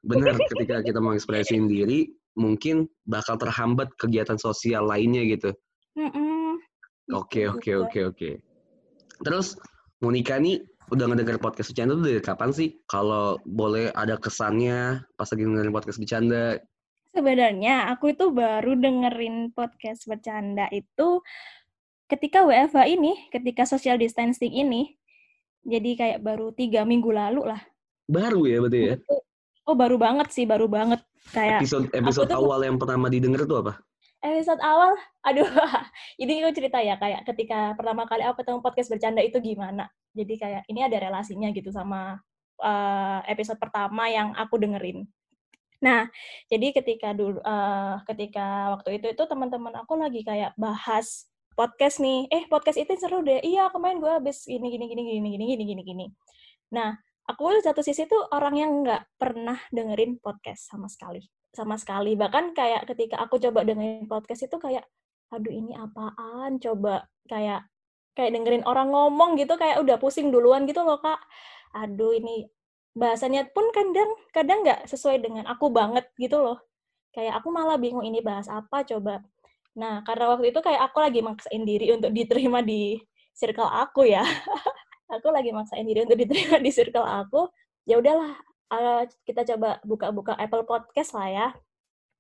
benar 0.01 0.35
ketika 0.49 0.77
kita 0.81 0.99
mau 1.05 1.13
diri, 1.77 2.01
mungkin 2.41 2.89
bakal 3.05 3.37
terhambat 3.37 3.93
kegiatan 4.01 4.41
sosial 4.41 4.89
lainnya 4.89 5.29
gitu. 5.29 5.53
Oke, 7.13 7.45
Gitu 7.45 7.53
oke, 7.53 7.73
oke, 7.85 8.01
oke. 8.17 8.31
Terus 9.21 9.61
Monica 10.01 10.41
nih 10.41 10.65
udah 10.91 11.05
ngedenger 11.11 11.39
podcast 11.39 11.71
bercanda 11.73 11.95
tuh 11.97 12.07
dari 12.07 12.23
kapan 12.23 12.51
sih? 12.51 12.69
Kalau 12.85 13.39
boleh 13.47 13.95
ada 13.95 14.19
kesannya 14.19 15.07
pas 15.15 15.31
lagi 15.31 15.43
dengerin 15.47 15.73
podcast 15.75 15.99
bercanda. 16.03 16.59
Sebenarnya 17.11 17.91
aku 17.91 18.15
itu 18.15 18.31
baru 18.31 18.79
dengerin 18.79 19.51
podcast 19.51 20.07
bercanda 20.07 20.71
itu 20.71 21.23
ketika 22.07 22.43
WFH 22.47 22.87
ini, 22.91 23.13
ketika 23.31 23.67
social 23.67 23.99
distancing 23.99 24.51
ini. 24.51 24.95
Jadi 25.67 25.99
kayak 25.99 26.19
baru 26.25 26.51
tiga 26.55 26.87
minggu 26.87 27.11
lalu 27.13 27.45
lah. 27.47 27.61
Baru 28.11 28.47
ya 28.47 28.59
berarti 28.63 28.81
ya? 28.81 28.95
Oh 29.69 29.77
baru 29.79 30.01
banget 30.01 30.33
sih, 30.35 30.47
baru 30.49 30.67
banget. 30.67 31.03
Kayak 31.31 31.63
Episode 31.63 31.87
episode 31.95 32.31
tuh- 32.33 32.41
awal 32.41 32.65
yang 32.65 32.81
pertama 32.81 33.07
didengar 33.13 33.45
tuh 33.45 33.61
apa? 33.63 33.79
Episode 34.21 34.61
awal, 34.61 34.97
aduh, 35.29 35.49
ini 36.21 36.45
aku 36.45 36.53
cerita 36.57 36.79
ya 36.81 36.97
kayak 37.01 37.25
ketika 37.29 37.75
pertama 37.77 38.05
kali 38.05 38.23
aku 38.25 38.45
ketemu 38.45 38.61
podcast 38.61 38.89
bercanda 38.93 39.21
itu 39.25 39.41
gimana. 39.41 39.89
Jadi 40.13 40.35
kayak 40.37 40.63
ini 40.69 40.81
ada 40.85 40.97
relasinya 41.01 41.49
gitu 41.53 41.73
sama 41.73 42.21
eh, 42.61 43.21
episode 43.33 43.57
pertama 43.57 44.09
yang 44.13 44.37
aku 44.37 44.61
dengerin. 44.61 45.09
Nah, 45.81 46.13
jadi 46.53 46.77
ketika 46.77 47.17
dulu, 47.17 47.41
eh, 47.41 47.95
ketika 48.13 48.77
waktu 48.77 49.01
itu 49.01 49.07
itu 49.17 49.23
teman-teman 49.25 49.73
aku 49.81 49.97
lagi 49.97 50.21
kayak 50.21 50.53
bahas 50.61 51.31
podcast 51.57 52.01
nih, 52.05 52.29
eh 52.29 52.45
podcast 52.53 52.77
itu 52.81 52.93
seru 53.01 53.25
deh. 53.25 53.41
Iya 53.41 53.73
kemarin 53.73 54.01
gue 54.01 54.13
habis 54.13 54.45
gini 54.45 54.69
gini 54.73 54.85
gini 54.93 55.03
gini 55.09 55.29
gini 55.37 55.45
gini 55.57 55.65
gini 55.65 55.83
gini. 55.85 56.07
Nah, 56.73 56.97
aku 57.31 57.63
satu 57.63 57.81
sisi 57.81 58.07
tuh 58.11 58.21
orang 58.35 58.55
yang 58.59 58.71
nggak 58.83 59.15
pernah 59.15 59.59
dengerin 59.71 60.19
podcast 60.19 60.67
sama 60.71 60.91
sekali. 60.91 61.23
Sama 61.55 61.79
sekali. 61.79 62.19
Bahkan 62.19 62.53
kayak 62.55 62.91
ketika 62.91 63.23
aku 63.23 63.39
coba 63.39 63.63
dengerin 63.67 64.07
podcast 64.11 64.47
itu 64.47 64.57
kayak 64.59 64.85
aduh 65.31 65.55
ini 65.55 65.73
apaan? 65.79 66.59
Coba 66.59 67.07
kayak 67.31 67.67
kayak 68.19 68.31
dengerin 68.35 68.67
orang 68.67 68.91
ngomong 68.91 69.39
gitu 69.39 69.55
kayak 69.55 69.79
udah 69.79 69.97
pusing 70.03 70.35
duluan 70.35 70.67
gitu 70.67 70.83
loh 70.83 70.99
kak. 70.99 71.19
Aduh 71.79 72.15
ini 72.19 72.51
bahasanya 72.91 73.47
pun 73.55 73.71
kadang 73.71 74.11
kadang 74.35 74.67
nggak 74.67 74.91
sesuai 74.91 75.23
dengan 75.23 75.47
aku 75.47 75.71
banget 75.71 76.11
gitu 76.19 76.43
loh. 76.43 76.59
Kayak 77.15 77.43
aku 77.43 77.49
malah 77.55 77.79
bingung 77.79 78.03
ini 78.07 78.23
bahas 78.23 78.51
apa 78.51 78.83
coba. 78.83 79.23
Nah 79.79 80.03
karena 80.03 80.35
waktu 80.35 80.51
itu 80.51 80.61
kayak 80.63 80.91
aku 80.91 80.99
lagi 80.99 81.21
maksain 81.23 81.63
diri 81.63 81.95
untuk 81.95 82.11
diterima 82.11 82.63
di 82.63 82.99
circle 83.41 83.71
aku 83.71 84.05
ya 84.05 84.21
aku 85.11 85.29
lagi 85.35 85.51
maksain 85.51 85.85
diri 85.85 86.07
untuk 86.07 86.19
diterima 86.19 86.63
di 86.63 86.71
circle 86.71 87.05
aku 87.05 87.51
ya 87.85 87.99
udahlah 87.99 88.39
uh, 88.71 89.03
kita 89.27 89.43
coba 89.55 89.83
buka-buka 89.83 90.33
Apple 90.39 90.65
Podcast 90.65 91.13
lah 91.13 91.29
ya. 91.29 91.49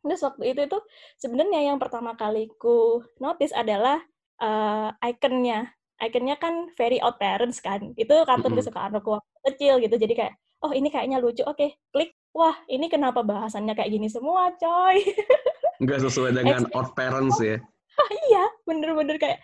Terus 0.01 0.21
waktu 0.25 0.57
itu 0.57 0.61
itu 0.65 0.79
sebenarnya 1.21 1.73
yang 1.73 1.79
pertama 1.79 2.17
kali 2.17 2.51
ku 2.57 3.05
notice 3.21 3.55
adalah 3.55 4.01
uh, 4.43 4.91
ikonnya. 5.05 5.71
Ikonnya 6.01 6.41
kan 6.41 6.73
Very 6.75 6.99
Odd 6.99 7.21
Parents 7.21 7.61
kan. 7.61 7.93
Itu 7.95 8.25
kartun 8.25 8.57
Mm-mm. 8.57 8.59
kesukaan 8.59 8.97
aku 8.97 9.21
waktu 9.21 9.39
kecil 9.53 9.75
gitu. 9.85 10.01
Jadi 10.01 10.15
kayak, 10.17 10.35
oh 10.65 10.73
ini 10.73 10.89
kayaknya 10.89 11.21
lucu. 11.21 11.45
Oke, 11.45 11.77
klik. 11.93 12.17
Wah, 12.31 12.55
ini 12.71 12.87
kenapa 12.87 13.27
bahasannya 13.27 13.75
kayak 13.75 13.91
gini 13.91 14.09
semua, 14.09 14.55
coy? 14.57 15.03
Nggak 15.83 16.01
sesuai 16.09 16.31
dengan 16.31 16.63
odd 16.73 16.95
parents 16.95 17.43
ya? 17.43 17.59
iya, 18.31 18.45
bener-bener 18.65 19.19
kayak, 19.19 19.43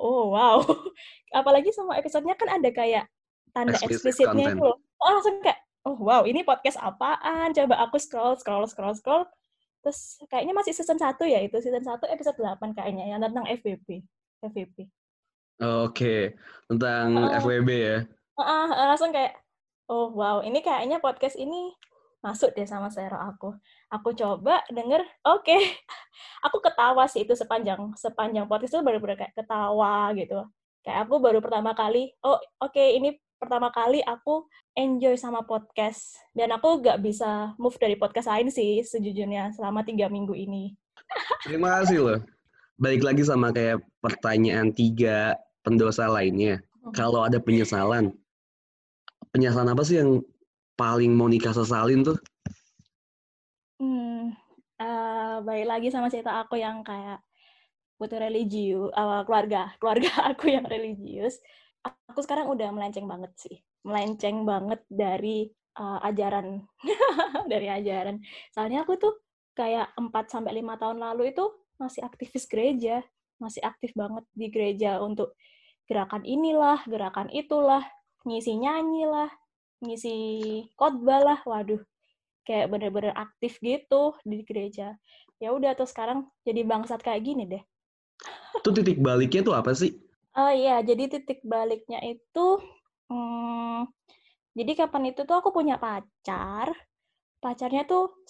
oh 0.00 0.32
wow. 0.32 0.64
Apalagi 1.38 1.70
semua 1.70 2.00
episodenya 2.00 2.34
kan 2.34 2.48
ada 2.48 2.70
kayak 2.72 3.04
tanda 3.52 3.76
eksplisitnya 3.76 4.56
itu 4.56 4.58
loh. 4.58 4.80
Oh, 5.00 5.10
langsung 5.16 5.38
kayak, 5.44 5.60
oh 5.84 5.96
wow, 6.00 6.22
ini 6.24 6.42
podcast 6.42 6.80
apaan? 6.80 7.52
Coba 7.52 7.84
aku 7.84 8.00
scroll, 8.00 8.34
scroll, 8.40 8.64
scroll, 8.66 8.96
scroll. 8.96 9.24
Terus 9.80 10.20
kayaknya 10.28 10.52
masih 10.52 10.72
season 10.76 11.00
1 11.00 11.16
ya 11.24 11.40
itu, 11.40 11.56
season 11.60 11.80
1 11.80 12.04
episode 12.12 12.36
8 12.36 12.76
kayaknya, 12.76 13.04
yang 13.08 13.20
tentang 13.20 13.48
FVP. 13.48 14.04
FVP. 14.44 14.88
Oke, 15.60 16.36
tentang 16.68 17.16
Ah. 17.16 17.36
FWB 17.40 17.70
ya. 17.70 17.98
Ah, 18.40 18.72
ah, 18.72 18.86
langsung 18.92 19.12
kayak, 19.12 19.36
oh 19.92 20.08
wow, 20.12 20.40
ini 20.40 20.64
kayaknya 20.64 21.00
podcast 21.00 21.36
ini 21.36 21.76
masuk 22.20 22.52
deh 22.52 22.68
sama 22.68 22.92
selera 22.92 23.28
aku. 23.28 23.56
Aku 23.88 24.12
coba 24.12 24.60
denger, 24.68 25.04
oke. 25.24 25.56
Aku 26.46 26.60
ketawa 26.60 27.04
sih 27.08 27.24
itu 27.24 27.32
sepanjang 27.36 27.92
sepanjang 27.96 28.48
podcast 28.48 28.76
itu 28.76 28.80
benar-benar 28.84 29.16
kayak 29.16 29.34
ketawa 29.36 30.12
gitu. 30.16 30.40
Kayak 30.80 31.04
aku 31.04 31.20
baru 31.20 31.44
pertama 31.44 31.76
kali, 31.76 32.08
oh 32.24 32.40
oke 32.64 32.80
ini 32.80 33.12
pertama 33.36 33.68
kali 33.68 34.00
aku 34.04 34.48
enjoy 34.72 35.16
sama 35.16 35.44
podcast. 35.44 36.16
Dan 36.32 36.52
aku 36.56 36.80
gak 36.80 37.00
bisa 37.04 37.52
move 37.56 37.76
dari 37.76 37.96
podcast 37.96 38.28
lain 38.28 38.48
sih 38.48 38.80
sejujurnya 38.84 39.52
selama 39.56 39.84
tiga 39.84 40.08
minggu 40.08 40.32
ini. 40.32 40.76
Terima 41.44 41.80
kasih 41.80 41.98
loh. 42.00 42.20
Balik 42.80 43.04
lagi 43.04 43.22
sama 43.24 43.52
kayak 43.52 43.84
pertanyaan 44.00 44.72
tiga 44.72 45.36
pendosa 45.60 46.08
lainnya. 46.08 46.64
Kalau 46.96 47.28
ada 47.28 47.36
penyesalan, 47.36 48.16
penyesalan 49.36 49.68
apa 49.68 49.84
sih 49.84 50.00
yang 50.00 50.24
paling 50.80 51.12
Monica 51.12 51.52
sesalin 51.52 52.00
tuh? 52.00 52.16
Hmm, 53.76 54.32
eh, 54.80 55.36
balik 55.44 55.66
lagi 55.68 55.88
sama 55.92 56.08
cerita 56.08 56.40
aku 56.40 56.56
yang 56.56 56.80
kayak 56.80 57.20
butuh 58.00 58.16
religius, 58.16 58.88
awal 58.96 59.28
keluarga, 59.28 59.68
keluarga 59.80 60.32
aku 60.32 60.48
yang 60.48 60.64
religius. 60.64 61.36
Aku 61.84 62.24
sekarang 62.24 62.48
udah 62.48 62.72
melenceng 62.72 63.04
banget 63.04 63.32
sih, 63.36 63.56
melenceng 63.84 64.48
banget 64.48 64.80
dari 64.88 65.52
eh, 65.76 65.98
ajaran, 66.08 66.64
dari 67.52 67.68
ajaran. 67.68 68.16
Soalnya 68.56 68.88
aku 68.88 68.96
tuh 68.96 69.20
kayak 69.52 69.92
4 70.00 70.32
sampai 70.32 70.56
lima 70.56 70.80
tahun 70.80 70.96
lalu 70.96 71.36
itu 71.36 71.44
masih 71.76 72.00
aktivis 72.04 72.48
gereja, 72.48 73.04
masih 73.36 73.60
aktif 73.64 73.92
banget 73.92 74.24
di 74.32 74.48
gereja 74.48 75.00
untuk 75.04 75.36
gerakan 75.84 76.24
inilah, 76.24 76.80
gerakan 76.88 77.28
itulah, 77.32 77.84
ngisi 78.24 78.56
nyanyi 78.60 79.08
lah, 79.08 79.32
ngisi 79.80 80.16
khotbah 80.76 81.20
lah, 81.24 81.38
waduh 81.48 81.80
kayak 82.44 82.72
bener-bener 82.72 83.14
aktif 83.14 83.60
gitu 83.60 84.16
di 84.24 84.42
gereja. 84.44 84.96
Ya 85.40 85.52
udah 85.56 85.72
tuh 85.76 85.88
sekarang 85.88 86.28
jadi 86.44 86.64
bangsat 86.64 87.00
kayak 87.00 87.22
gini 87.24 87.44
deh. 87.48 87.62
Tuh 88.60 88.72
titik 88.76 89.00
baliknya 89.00 89.40
tuh 89.40 89.54
apa 89.56 89.72
sih? 89.72 89.96
Oh 90.36 90.52
iya, 90.52 90.84
jadi 90.84 91.10
titik 91.10 91.40
baliknya 91.42 91.98
itu 92.04 92.60
hmm, 93.10 93.88
jadi 94.54 94.72
kapan 94.84 95.14
itu 95.14 95.24
tuh 95.24 95.36
aku 95.40 95.50
punya 95.54 95.80
pacar. 95.80 96.70
Pacarnya 97.40 97.88
tuh 97.88 98.20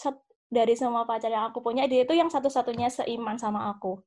dari 0.50 0.74
semua 0.78 1.02
pacar 1.06 1.30
yang 1.30 1.50
aku 1.50 1.58
punya 1.62 1.86
dia 1.90 2.06
itu 2.06 2.14
yang 2.14 2.30
satu-satunya 2.30 2.90
seiman 2.90 3.38
sama 3.42 3.70
aku. 3.74 3.98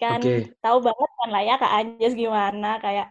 Kan 0.00 0.20
Oke. 0.22 0.58
tahu 0.58 0.78
banget 0.82 1.10
kan 1.22 1.28
lah 1.30 1.42
ya 1.46 1.54
Kak 1.62 1.72
Anjas 1.78 2.14
gimana 2.18 2.82
kayak 2.82 3.06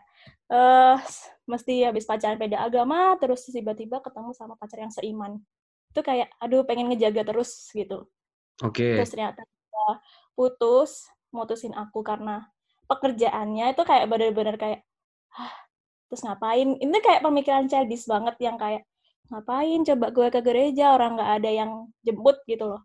eh 0.51 0.95
mesti 1.43 1.83
habis 1.83 2.07
pacaran 2.07 2.39
beda 2.39 2.63
agama 2.63 3.19
terus 3.19 3.43
tiba-tiba 3.51 3.99
ketemu 3.99 4.31
sama 4.31 4.55
pacar 4.55 4.79
yang 4.79 4.93
seiman. 4.93 5.39
Itu 5.91 6.01
kayak 6.01 6.31
aduh 6.39 6.63
pengen 6.63 6.91
ngejaga 6.91 7.33
terus 7.33 7.69
gitu. 7.75 8.07
Oke. 8.63 8.97
Terus 8.97 9.11
ternyata 9.11 9.43
dia 9.43 9.87
putus, 10.37 11.09
mutusin 11.33 11.73
aku 11.73 12.05
karena 12.05 12.47
pekerjaannya 12.87 13.73
itu 13.73 13.83
kayak 13.83 14.05
bener-bener 14.07 14.55
kayak, 14.55 14.79
ah, 15.33 15.53
terus 16.09 16.21
ngapain? 16.21 16.77
Ini 16.77 16.97
kayak 17.01 17.25
pemikiran 17.25 17.65
childish 17.65 18.05
banget 18.05 18.35
yang 18.43 18.57
kayak, 18.61 18.85
ngapain 19.31 19.81
coba 19.87 20.05
gue 20.13 20.27
ke 20.29 20.39
gereja, 20.45 20.93
orang 20.93 21.17
nggak 21.17 21.31
ada 21.41 21.49
yang 21.49 21.71
jemput 22.05 22.37
gitu 22.45 22.69
loh. 22.69 22.81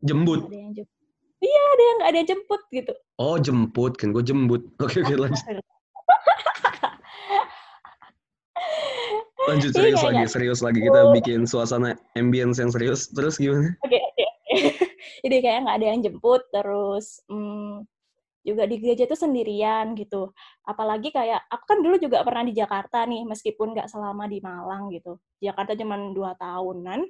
Ada 0.00 0.56
yang 0.56 0.72
jemput. 0.72 0.94
Iya, 1.36 1.62
ada 1.68 1.82
yang 1.82 1.96
nggak 2.00 2.08
ada 2.08 2.18
yang 2.18 2.28
jemput 2.32 2.62
gitu. 2.72 2.92
Oh 3.20 3.36
jemput 3.36 3.92
kan, 4.00 4.08
gue 4.16 4.24
jembut. 4.24 4.62
Oke 4.80 5.04
oke 5.04 5.14
lanjut. 5.16 5.44
Lanjut 9.46 9.70
Iya, 9.70 9.76
serius 9.78 9.98
kayak 10.02 10.06
lagi, 10.06 10.18
nggak- 10.18 10.32
serius 10.34 10.60
lagi 10.60 10.80
kita 10.82 11.00
bikin 11.14 11.40
suasana 11.46 11.94
ambience 12.18 12.58
yang 12.58 12.70
serius. 12.74 13.06
Terus 13.14 13.38
gimana? 13.38 13.70
Oke, 13.86 13.98
oke, 13.98 14.24
oke. 14.26 14.54
Jadi 15.24 15.36
kayak 15.38 15.58
nggak 15.62 15.76
ada 15.78 15.86
yang 15.86 16.00
jemput, 16.02 16.42
terus 16.50 17.22
hmm, 17.30 17.86
juga 18.42 18.62
di 18.66 18.76
gereja 18.82 19.06
itu 19.06 19.16
sendirian 19.18 19.94
gitu. 19.94 20.34
Apalagi 20.66 21.14
kayak 21.14 21.46
aku 21.46 21.64
kan 21.66 21.78
dulu 21.78 21.96
juga 21.98 22.26
pernah 22.26 22.42
di 22.42 22.54
Jakarta 22.58 23.06
nih, 23.06 23.22
meskipun 23.22 23.74
nggak 23.74 23.90
selama 23.90 24.26
di 24.26 24.38
Malang 24.42 24.90
gitu. 24.90 25.18
Jakarta 25.38 25.78
cuma 25.78 25.94
dua 26.10 26.34
tahunan, 26.34 27.06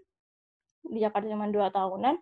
di 0.92 0.98
Jakarta 1.00 1.26
cuma 1.32 1.48
dua 1.48 1.68
tahunan. 1.72 2.14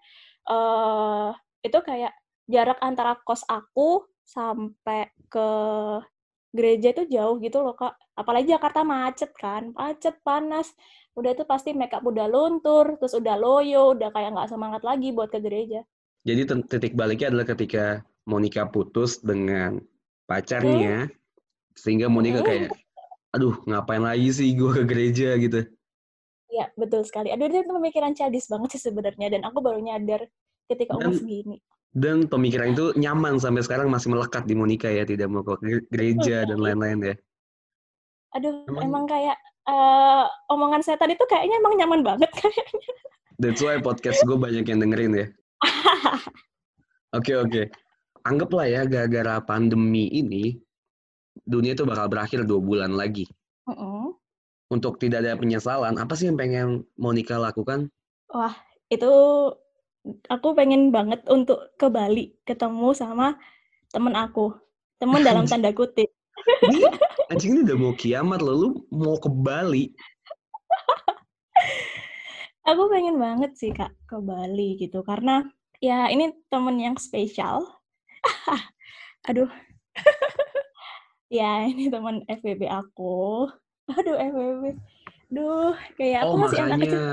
Uh, 0.47 1.31
itu 1.65 1.79
kayak 1.83 2.15
jarak 2.47 2.79
antara 2.79 3.19
kos 3.27 3.43
aku 3.49 4.07
sampai 4.25 5.11
ke 5.27 5.49
gereja 6.55 6.95
itu 6.95 7.03
jauh 7.11 7.37
gitu 7.43 7.59
loh 7.61 7.75
kak. 7.75 7.99
Apalagi 8.15 8.55
Jakarta 8.55 8.87
macet 8.87 9.35
kan, 9.35 9.75
macet 9.75 10.23
panas. 10.23 10.71
Udah 11.19 11.35
itu 11.35 11.43
pasti 11.47 11.75
makeup 11.75 12.07
udah 12.07 12.31
luntur, 12.31 12.95
terus 12.99 13.15
udah 13.15 13.35
loyo, 13.35 13.99
udah 13.99 14.15
kayak 14.15 14.35
nggak 14.35 14.51
semangat 14.51 14.83
lagi 14.87 15.11
buat 15.11 15.31
ke 15.31 15.43
gereja. 15.43 15.83
Jadi 16.25 16.47
titik 16.71 16.95
baliknya 16.95 17.35
adalah 17.35 17.47
ketika 17.51 18.07
Monica 18.25 18.65
putus 18.71 19.21
dengan 19.21 19.83
pacarnya, 20.25 21.11
hmm. 21.11 21.15
sehingga 21.77 22.09
Monica 22.09 22.41
hmm. 22.41 22.49
kayak, 22.49 22.71
aduh 23.35 23.61
ngapain 23.69 24.01
lagi 24.01 24.31
sih 24.33 24.55
gue 24.57 24.71
ke 24.73 24.83
gereja 24.89 25.37
gitu. 25.37 25.69
Ya 26.49 26.71
betul 26.79 27.03
sekali. 27.05 27.35
Aduh 27.35 27.51
itu 27.51 27.67
pemikiran 27.67 28.15
cadis 28.15 28.47
banget 28.47 28.79
sih 28.79 28.83
sebenarnya, 28.89 29.39
dan 29.39 29.43
aku 29.45 29.59
baru 29.59 29.83
nyadar 29.83 30.27
ketika 30.71 30.97
umur 30.97 31.19
segini. 31.19 31.61
Dan 31.95 32.27
pemikiran 32.27 32.75
itu 32.75 32.91
nyaman 32.99 33.39
sampai 33.39 33.63
sekarang 33.63 33.87
masih 33.87 34.11
melekat 34.11 34.51
di 34.51 34.59
Monica 34.59 34.91
ya, 34.91 35.07
tidak 35.07 35.31
mau 35.31 35.47
ke 35.47 35.87
gereja 35.95 36.43
dan 36.43 36.59
lain-lain 36.59 37.15
ya. 37.15 37.15
Aduh, 38.35 38.67
emang, 38.67 38.83
emang 38.83 39.05
kayak 39.07 39.39
uh, 39.71 40.27
omongan 40.51 40.83
setan 40.83 41.15
itu 41.15 41.23
kayaknya 41.31 41.63
emang 41.63 41.79
nyaman 41.79 42.03
banget 42.03 42.31
kayaknya. 42.43 42.93
That's 43.39 43.63
why 43.63 43.79
podcast 43.79 44.27
gue 44.27 44.35
banyak 44.35 44.67
yang 44.67 44.83
dengerin 44.83 45.13
ya. 45.15 45.27
Oke 47.15 47.31
oke. 47.39 47.47
Okay, 47.47 47.71
okay 47.71 47.85
anggaplah 48.25 48.67
ya 48.67 48.83
gara-gara 48.89 49.39
pandemi 49.45 50.09
ini 50.09 50.59
dunia 51.45 51.77
itu 51.77 51.85
bakal 51.85 52.09
berakhir 52.09 52.49
dua 52.49 52.61
bulan 52.61 52.97
lagi. 52.97 53.29
Uh 53.69 53.73
-uh. 53.73 54.05
Untuk 54.73 54.97
tidak 54.97 55.23
ada 55.23 55.37
penyesalan, 55.37 56.01
apa 56.01 56.17
sih 56.17 56.27
yang 56.27 56.41
pengen 56.41 56.89
Monica 56.97 57.37
lakukan? 57.37 57.93
Wah, 58.33 58.57
itu 58.89 59.13
aku 60.29 60.53
pengen 60.53 60.93
banget 60.93 61.25
untuk 61.29 61.73
ke 61.81 61.89
Bali 61.89 62.37
ketemu 62.45 62.93
sama 62.93 63.37
temen 63.93 64.13
aku. 64.17 64.53
Temen 65.01 65.25
dalam 65.25 65.45
tanda 65.51 65.73
kutip. 65.73 66.09
Ini, 66.69 66.85
anjing 67.33 67.57
ini 67.57 67.61
udah 67.65 67.77
mau 67.79 67.95
kiamat 67.97 68.41
loh, 68.45 68.55
lu 68.55 68.69
mau 68.93 69.17
ke 69.17 69.33
Bali. 69.33 69.97
aku 72.69 72.83
pengen 72.89 73.21
banget 73.21 73.53
sih 73.57 73.73
kak 73.73 73.93
ke 74.09 74.17
Bali 74.21 74.81
gitu 74.81 75.05
karena 75.05 75.45
ya 75.85 76.09
ini 76.09 76.33
temen 76.49 76.81
yang 76.81 76.97
spesial 76.97 77.61
Aduh. 79.29 79.49
ya, 81.33 81.65
ini 81.65 81.89
teman 81.89 82.29
FBB 82.29 82.69
aku. 82.69 83.49
Aduh, 83.89 84.17
FBB. 84.21 84.77
Duh, 85.35 85.75
kayak 85.99 86.19
aku 86.23 86.31
oh, 86.31 86.39
masih 86.39 86.59
makanya, 86.63 86.71
anak 86.71 86.79
kecil. 86.87 87.07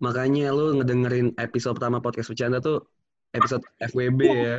Makanya 0.00 0.46
lu 0.56 0.66
ngedengerin 0.80 1.28
episode 1.36 1.76
pertama 1.76 2.00
podcast 2.00 2.32
bercanda 2.32 2.58
tuh 2.64 2.88
episode 3.36 3.60
FWB 3.92 4.20
iya. 4.24 4.40
ya. 4.40 4.58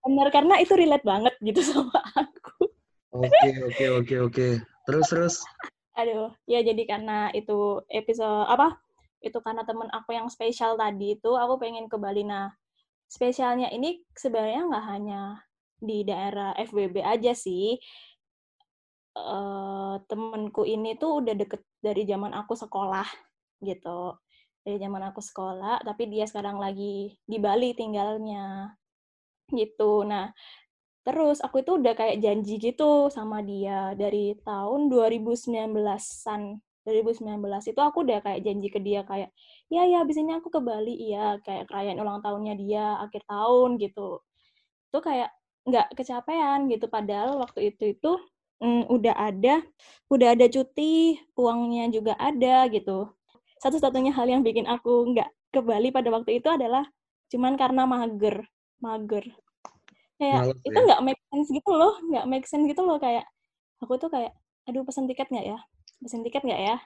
Bener, 0.00 0.28
karena 0.32 0.54
itu 0.56 0.72
relate 0.72 1.04
banget 1.04 1.34
gitu 1.44 1.60
sama 1.68 2.00
aku. 2.16 2.72
Oke, 3.12 3.50
oke, 3.68 3.84
oke, 4.00 4.16
oke. 4.30 4.48
Terus, 4.88 5.06
terus. 5.12 5.34
Aduh, 6.00 6.32
ya 6.48 6.64
jadi 6.64 6.80
karena 6.88 7.28
itu 7.36 7.84
episode, 7.92 8.48
apa? 8.48 8.80
Itu 9.20 9.44
karena 9.44 9.68
temen 9.68 9.92
aku 9.92 10.16
yang 10.16 10.32
spesial 10.32 10.80
tadi 10.80 11.20
itu, 11.20 11.36
aku 11.36 11.60
pengen 11.60 11.92
ke 11.92 12.00
Bali. 12.00 12.24
Nah, 12.24 12.48
spesialnya 13.04 13.68
ini 13.68 14.00
sebenarnya 14.16 14.64
nggak 14.64 14.86
hanya 14.88 15.44
di 15.76 16.08
daerah 16.08 16.56
FWB 16.56 17.04
aja 17.04 17.36
sih. 17.36 17.76
Uh, 19.10 19.98
temenku 20.08 20.64
ini 20.64 20.96
tuh 20.96 21.20
udah 21.20 21.34
deket 21.36 21.60
dari 21.80 22.04
zaman 22.04 22.32
aku 22.36 22.54
sekolah 22.56 23.08
gitu. 23.64 24.16
Dari 24.60 24.76
zaman 24.76 25.02
aku 25.08 25.24
sekolah, 25.24 25.80
tapi 25.84 26.12
dia 26.12 26.28
sekarang 26.28 26.60
lagi 26.60 27.16
di 27.24 27.38
Bali 27.40 27.72
tinggalnya. 27.72 28.76
Gitu. 29.50 30.04
Nah, 30.06 30.30
terus 31.02 31.40
aku 31.40 31.64
itu 31.64 31.80
udah 31.80 31.96
kayak 31.96 32.20
janji 32.20 32.60
gitu 32.60 33.08
sama 33.08 33.40
dia 33.40 33.96
dari 33.96 34.36
tahun 34.44 34.92
2019-an 34.92 36.42
2019 36.84 37.72
itu 37.72 37.80
aku 37.80 37.98
udah 38.04 38.18
kayak 38.24 38.40
janji 38.44 38.68
ke 38.72 38.80
dia 38.80 39.04
kayak 39.04 39.30
ya 39.68 39.84
ya 39.84 40.04
abis 40.04 40.20
aku 40.20 40.48
ke 40.48 40.60
Bali 40.60 40.96
iya 40.96 41.36
kayak 41.44 41.68
kerajaan 41.68 42.00
ulang 42.00 42.20
tahunnya 42.24 42.54
dia 42.56 42.84
akhir 43.04 43.22
tahun 43.28 43.76
gitu 43.80 44.20
itu 44.90 44.98
kayak 44.98 45.30
nggak 45.68 45.86
kecapean 45.94 46.66
gitu 46.72 46.86
padahal 46.88 47.36
waktu 47.40 47.72
itu 47.74 47.96
itu 47.96 48.12
mm, 48.60 48.92
udah 48.92 49.14
ada 49.16 49.64
udah 50.12 50.28
ada 50.36 50.46
cuti 50.46 51.18
uangnya 51.34 51.90
juga 51.90 52.12
ada 52.20 52.68
gitu 52.70 53.10
satu-satunya 53.60 54.12
hal 54.14 54.28
yang 54.28 54.42
bikin 54.44 54.64
aku 54.68 55.12
nggak 55.12 55.28
ke 55.50 55.60
Bali 55.60 55.90
pada 55.90 56.08
waktu 56.14 56.38
itu 56.38 56.48
adalah 56.48 56.86
cuman 57.32 57.58
karena 57.58 57.84
mager 57.84 58.46
mager 58.80 59.24
kayak 60.20 60.54
itu 60.62 60.78
ya? 60.78 60.84
nggak 60.86 61.00
ya? 61.00 61.06
make 61.06 61.22
sense 61.32 61.48
gitu 61.50 61.70
loh 61.72 61.94
nggak 62.06 62.24
make 62.28 62.46
sense 62.46 62.66
gitu 62.68 62.82
loh 62.84 63.00
kayak 63.00 63.24
aku 63.80 63.96
tuh 63.96 64.12
kayak 64.12 64.32
aduh 64.68 64.84
pesen 64.84 65.08
tiket 65.08 65.28
nggak 65.32 65.56
ya 65.56 65.58
pesen 66.00 66.24
tiket 66.24 66.42
nggak 66.44 66.60
ya? 66.60 66.76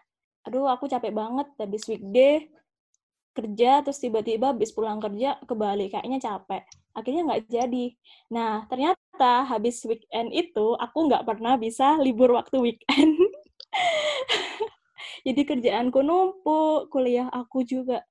Aduh, 0.44 0.68
aku 0.68 0.84
capek 0.92 1.08
banget 1.16 1.48
habis 1.56 1.88
weekday 1.88 2.52
kerja 3.34 3.82
terus 3.82 3.98
tiba-tiba 3.98 4.54
habis 4.54 4.70
pulang 4.70 5.02
kerja 5.02 5.42
ke 5.42 5.54
Bali 5.58 5.90
kayaknya 5.90 6.22
capek 6.22 6.62
akhirnya 6.94 7.22
nggak 7.26 7.42
jadi 7.50 7.87
nah 8.30 8.62
ternyata 8.70 9.00
habis 9.22 9.83
weekend 9.87 10.35
itu 10.35 10.74
aku 10.81 11.11
nggak 11.11 11.27
pernah 11.29 11.55
bisa 11.55 11.98
libur 12.00 12.35
waktu 12.35 12.57
weekend 12.59 13.14
jadi 15.27 15.40
kerjaanku 15.46 16.00
numpuk 16.03 16.90
kuliah 16.90 17.31
aku 17.31 17.62
juga 17.62 18.03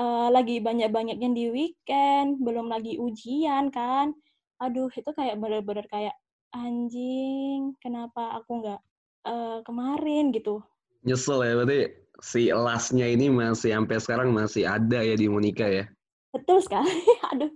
uh, 0.00 0.28
lagi 0.32 0.62
banyak-banyaknya 0.62 1.28
di 1.32 1.44
weekend 1.52 2.40
belum 2.40 2.72
lagi 2.72 2.96
ujian 2.96 3.68
kan 3.68 4.16
aduh 4.62 4.88
itu 4.94 5.10
kayak 5.12 5.42
bener-bener 5.42 5.84
kayak 5.90 6.14
anjing 6.52 7.74
kenapa 7.80 8.38
aku 8.38 8.62
nggak 8.62 8.80
uh, 9.26 9.58
kemarin 9.66 10.30
gitu. 10.30 10.60
Nyesel 11.02 11.42
ya 11.42 11.52
berarti 11.58 11.80
si 12.22 12.54
lasnya 12.54 13.06
ini 13.10 13.26
masih 13.32 13.74
sampai 13.74 13.98
sekarang 13.98 14.30
masih 14.30 14.68
ada 14.68 15.02
ya 15.02 15.18
di 15.18 15.26
Monica 15.26 15.66
ya? 15.66 15.88
Betul 16.30 16.62
sekali. 16.62 16.92
aduh. 17.34 17.50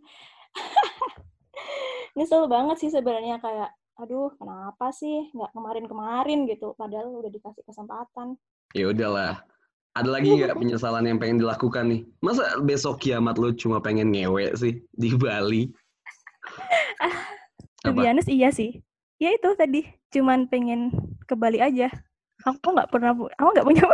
Nyesel 2.17 2.49
banget 2.49 2.77
sih 2.81 2.89
sebenarnya 2.89 3.37
kayak 3.45 3.77
aduh 3.97 4.33
kenapa 4.37 4.93
sih 4.93 5.33
nggak 5.33 5.53
kemarin-kemarin 5.53 6.49
gitu 6.49 6.73
padahal 6.77 7.13
udah 7.13 7.29
dikasih 7.29 7.65
kesempatan. 7.65 8.41
Ya 8.73 8.89
udahlah. 8.89 9.45
Ada 9.97 10.09
lagi 10.13 10.29
nggak 10.29 10.57
penyesalan 10.57 11.09
yang 11.09 11.19
pengen 11.21 11.41
dilakukan 11.41 11.85
nih? 11.89 12.01
Masa 12.21 12.61
besok 12.61 13.01
kiamat 13.01 13.41
lu 13.41 13.53
cuma 13.57 13.81
pengen 13.81 14.13
ngewe 14.13 14.53
sih 14.57 14.85
di 14.93 15.09
Bali? 15.17 15.73
Lebih 17.89 18.05
honest 18.05 18.29
iya 18.29 18.53
sih. 18.53 18.77
Ya 19.17 19.33
itu 19.33 19.49
tadi, 19.57 19.89
cuman 20.13 20.53
pengen 20.53 20.93
ke 21.25 21.33
Bali 21.33 21.65
aja. 21.65 21.89
Aku 22.45 22.77
nggak 22.77 22.93
pernah, 22.93 23.17
aku 23.17 23.49
nggak 23.57 23.65
punya. 23.65 23.85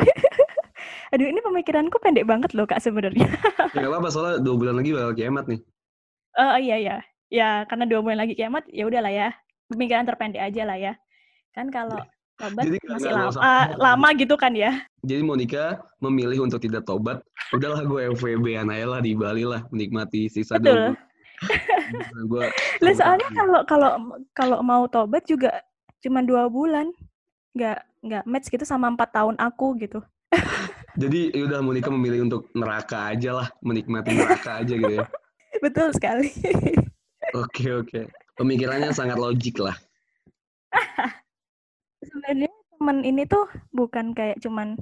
Aduh, 1.15 1.31
ini 1.31 1.39
pemikiranku 1.39 2.03
pendek 2.03 2.27
banget 2.27 2.51
loh 2.59 2.67
kak 2.67 2.83
sebenarnya. 2.83 3.31
ya 3.71 3.87
apa-apa, 3.87 4.11
soalnya 4.11 4.43
dua 4.43 4.59
bulan 4.59 4.83
lagi 4.83 4.91
bakal 4.91 5.15
kiamat 5.15 5.47
nih. 5.47 5.61
Oh 6.35 6.59
iya 6.59 6.77
iya, 6.83 6.97
ya 7.33 7.64
karena 7.64 7.88
dua 7.88 8.05
bulan 8.05 8.21
lagi 8.21 8.37
kiamat, 8.37 8.68
ya 8.68 8.85
udahlah 8.85 9.09
ya. 9.09 9.29
Pemikiran 9.73 10.05
terpendek 10.05 10.45
aja 10.45 10.62
lah 10.68 10.77
ya. 10.77 10.92
Kan 11.57 11.73
kalau 11.73 11.97
tobat 12.37 12.68
Jadi, 12.68 12.79
masih 12.85 13.12
lama, 13.16 13.33
uh, 13.40 13.66
lama 13.81 14.09
gitu 14.12 14.37
kan 14.37 14.53
ya. 14.53 14.85
Jadi 15.01 15.25
Monica 15.25 15.81
memilih 16.05 16.45
untuk 16.45 16.61
tidak 16.61 16.85
tobat. 16.85 17.25
Udahlah 17.57 17.81
gue 17.88 18.12
FWB 18.12 18.61
aja 18.61 18.85
lah 18.85 19.01
di 19.01 19.16
Bali 19.16 19.49
lah 19.49 19.64
menikmati 19.73 20.29
sisa 20.29 20.61
Betul. 20.61 20.92
gua 22.31 22.47
lah 22.83 22.95
soalnya 22.95 23.29
kalau 23.35 23.61
kalau 23.66 23.90
kalau 24.35 24.59
mau 24.62 24.85
tobat 24.87 25.25
juga 25.27 25.62
cuma 26.03 26.23
dua 26.23 26.47
bulan 26.51 26.90
nggak 27.55 27.79
nggak 28.03 28.25
match 28.27 28.49
gitu 28.51 28.64
sama 28.66 28.90
empat 28.90 29.14
tahun 29.14 29.37
aku 29.38 29.79
gitu 29.83 30.01
jadi 31.03 31.31
ya 31.35 31.42
udah 31.51 31.61
Monica 31.62 31.90
memilih 31.92 32.27
untuk 32.27 32.49
neraka 32.57 33.12
aja 33.12 33.31
lah 33.42 33.49
menikmati 33.62 34.16
neraka 34.16 34.62
aja 34.64 34.75
gitu 34.75 34.95
ya 35.03 35.07
betul 35.64 35.92
sekali 35.95 36.31
oke 37.35 37.66
oke 37.85 38.01
pemikirannya 38.38 38.90
sangat 38.95 39.16
logik 39.21 39.61
lah 39.61 39.77
sebenarnya 42.07 42.51
temen 42.79 42.99
ini 43.07 43.23
tuh 43.29 43.47
bukan 43.71 44.16
kayak 44.16 44.40
cuman 44.42 44.75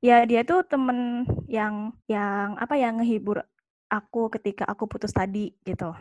ya 0.00 0.24
dia 0.24 0.44
tuh 0.44 0.64
temen 0.64 1.28
yang 1.48 1.92
yang 2.08 2.56
apa 2.60 2.76
ya 2.76 2.92
ngehibur 2.92 3.40
aku 3.88 4.32
ketika 4.32 4.64
aku 4.68 4.88
putus 4.88 5.12
tadi 5.12 5.54
gitu 5.64 5.92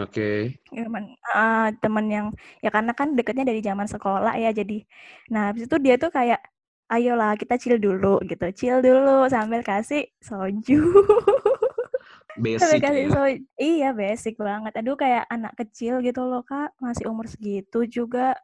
Oke. 0.00 0.56
Okay. 0.64 0.80
Teman 0.80 1.12
uh, 1.36 1.68
teman 1.76 2.06
yang 2.08 2.26
ya 2.64 2.72
karena 2.72 2.96
kan 2.96 3.12
deketnya 3.12 3.52
dari 3.52 3.60
zaman 3.60 3.84
sekolah 3.84 4.32
ya 4.40 4.48
jadi 4.48 4.80
nah 5.28 5.52
habis 5.52 5.68
itu 5.68 5.76
dia 5.76 6.00
tuh 6.00 6.08
kayak 6.08 6.40
ayolah 6.88 7.36
kita 7.36 7.60
chill 7.60 7.76
dulu 7.76 8.18
gitu 8.24 8.46
chill 8.56 8.80
dulu 8.80 9.28
sambil 9.28 9.60
kasih 9.60 10.08
soju 10.24 10.80
basic 12.40 12.80
ya. 12.80 13.08
so 13.12 13.22
iya 13.60 13.88
basic 13.92 14.34
banget. 14.40 14.72
Aduh 14.80 14.96
kayak 14.96 15.28
anak 15.28 15.52
kecil 15.54 16.00
gitu 16.00 16.24
loh 16.24 16.42
kak, 16.42 16.72
masih 16.80 17.06
umur 17.06 17.28
segitu 17.28 17.84
juga. 17.86 18.34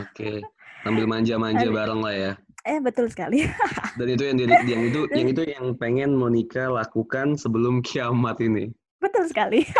Oke. 0.00 0.42
Sambil 0.84 1.08
manja-manja 1.08 1.64
Aduh. 1.68 1.76
bareng 1.76 2.00
lah 2.00 2.14
ya. 2.14 2.32
Eh 2.64 2.80
betul 2.80 3.12
sekali. 3.12 3.44
Dan 4.00 4.08
itu 4.08 4.22
yang, 4.24 4.36
di- 4.40 4.48
yang 4.68 4.82
itu 4.88 5.00
yang 5.12 5.28
itu 5.28 5.42
yang 5.44 5.64
pengen 5.76 6.16
Monica 6.16 6.72
lakukan 6.72 7.36
sebelum 7.36 7.84
kiamat 7.84 8.40
ini. 8.40 8.72
betul 8.98 9.28
sekali. 9.28 9.62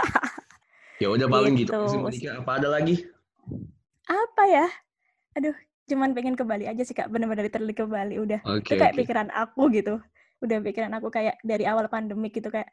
Ya 1.03 1.11
udah 1.11 1.27
paling 1.27 1.59
gitu. 1.59 1.75
Gitu. 1.75 1.99
Monica. 1.99 2.39
Apa 2.39 2.63
ada 2.63 2.71
lagi? 2.71 3.03
Apa 4.07 4.47
ya? 4.47 4.71
Aduh, 5.35 5.53
cuman 5.91 6.15
pengen 6.15 6.39
ke 6.39 6.47
Bali 6.47 6.71
aja 6.71 6.87
sih 6.87 6.95
kak. 6.95 7.11
Bener-bener 7.11 7.51
literally 7.51 7.75
ke 7.75 7.83
Bali 7.83 8.23
udah. 8.23 8.39
Oke. 8.47 8.73
itu 8.73 8.79
kayak 8.79 8.95
oke. 8.95 9.01
pikiran 9.03 9.29
aku 9.35 9.75
gitu 9.75 9.99
udah 10.45 10.59
pikiran 10.61 10.93
aku 11.01 11.09
kayak 11.09 11.41
dari 11.41 11.65
awal 11.65 11.89
pandemik 11.89 12.37
gitu 12.37 12.53
kayak 12.53 12.69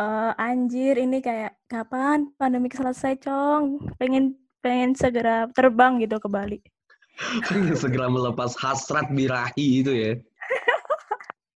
eh 0.00 0.32
anjir 0.40 0.96
ini 0.96 1.20
kayak 1.20 1.60
kapan 1.68 2.32
pandemik 2.40 2.72
selesai 2.72 3.20
cong? 3.20 3.92
Pengen 4.00 4.32
pengen 4.64 4.96
segera 4.96 5.44
terbang 5.52 6.00
gitu 6.00 6.16
ke 6.16 6.28
Bali. 6.28 6.58
Pengen 7.44 7.76
segera 7.76 8.08
melepas 8.08 8.56
hasrat 8.56 9.12
birahi 9.12 9.84
itu 9.84 9.92
ya. 9.92 10.12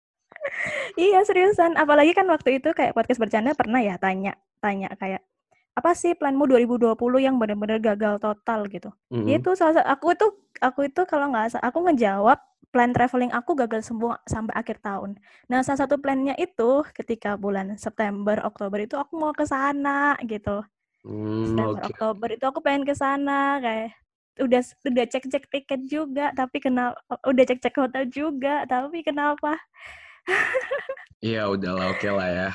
iya 1.06 1.22
seriusan. 1.22 1.78
Apalagi 1.78 2.18
kan 2.18 2.26
waktu 2.26 2.58
itu 2.58 2.74
kayak 2.74 2.98
podcast 2.98 3.22
bercanda 3.22 3.54
pernah 3.54 3.78
ya 3.78 3.94
tanya 3.94 4.34
tanya 4.58 4.90
kayak 4.98 5.22
apa 5.72 5.94
sih 5.94 6.18
planmu 6.18 6.50
2020 6.50 6.98
yang 7.22 7.38
benar-benar 7.38 7.78
gagal 7.78 8.18
total? 8.18 8.66
gitu. 8.66 8.90
Mhm. 9.14 9.38
itu 9.38 9.50
salah 9.54 9.78
satu 9.78 9.86
aku 9.86 10.06
itu 10.18 10.26
aku 10.58 10.80
itu 10.90 11.00
kalau 11.06 11.30
nggak 11.30 11.62
aku 11.62 11.78
ngejawab 11.86 12.42
plan 12.70 12.94
traveling 12.94 13.34
aku 13.34 13.58
gagal 13.58 13.82
semua 13.90 14.22
sampai 14.28 14.54
akhir 14.54 14.78
tahun. 14.80 15.18
Nah, 15.50 15.60
salah 15.66 15.84
satu 15.84 15.98
plannya 15.98 16.38
itu 16.38 16.86
ketika 16.94 17.34
bulan 17.34 17.74
September, 17.76 18.38
Oktober 18.46 18.78
itu 18.80 18.94
aku 18.94 19.18
mau 19.18 19.34
ke 19.34 19.42
sana 19.42 20.14
gitu. 20.24 20.62
Hmm, 21.02 21.52
September, 21.52 21.82
oke. 21.82 21.90
Oktober 21.90 22.28
itu 22.30 22.44
aku 22.46 22.58
pengen 22.62 22.86
ke 22.86 22.94
sana 22.94 23.58
kayak 23.58 23.98
udah 24.40 24.62
udah 24.88 25.04
cek-cek 25.12 25.44
tiket 25.52 25.80
juga 25.92 26.32
tapi 26.32 26.56
kenapa 26.56 26.96
udah 27.28 27.44
cek-cek 27.44 27.76
hotel 27.76 28.08
juga 28.08 28.64
tapi 28.64 29.04
kenapa 29.04 29.60
Iya 31.22 31.50
udahlah 31.50 31.94
oke 31.94 32.08
lah 32.10 32.28
ya. 32.30 32.50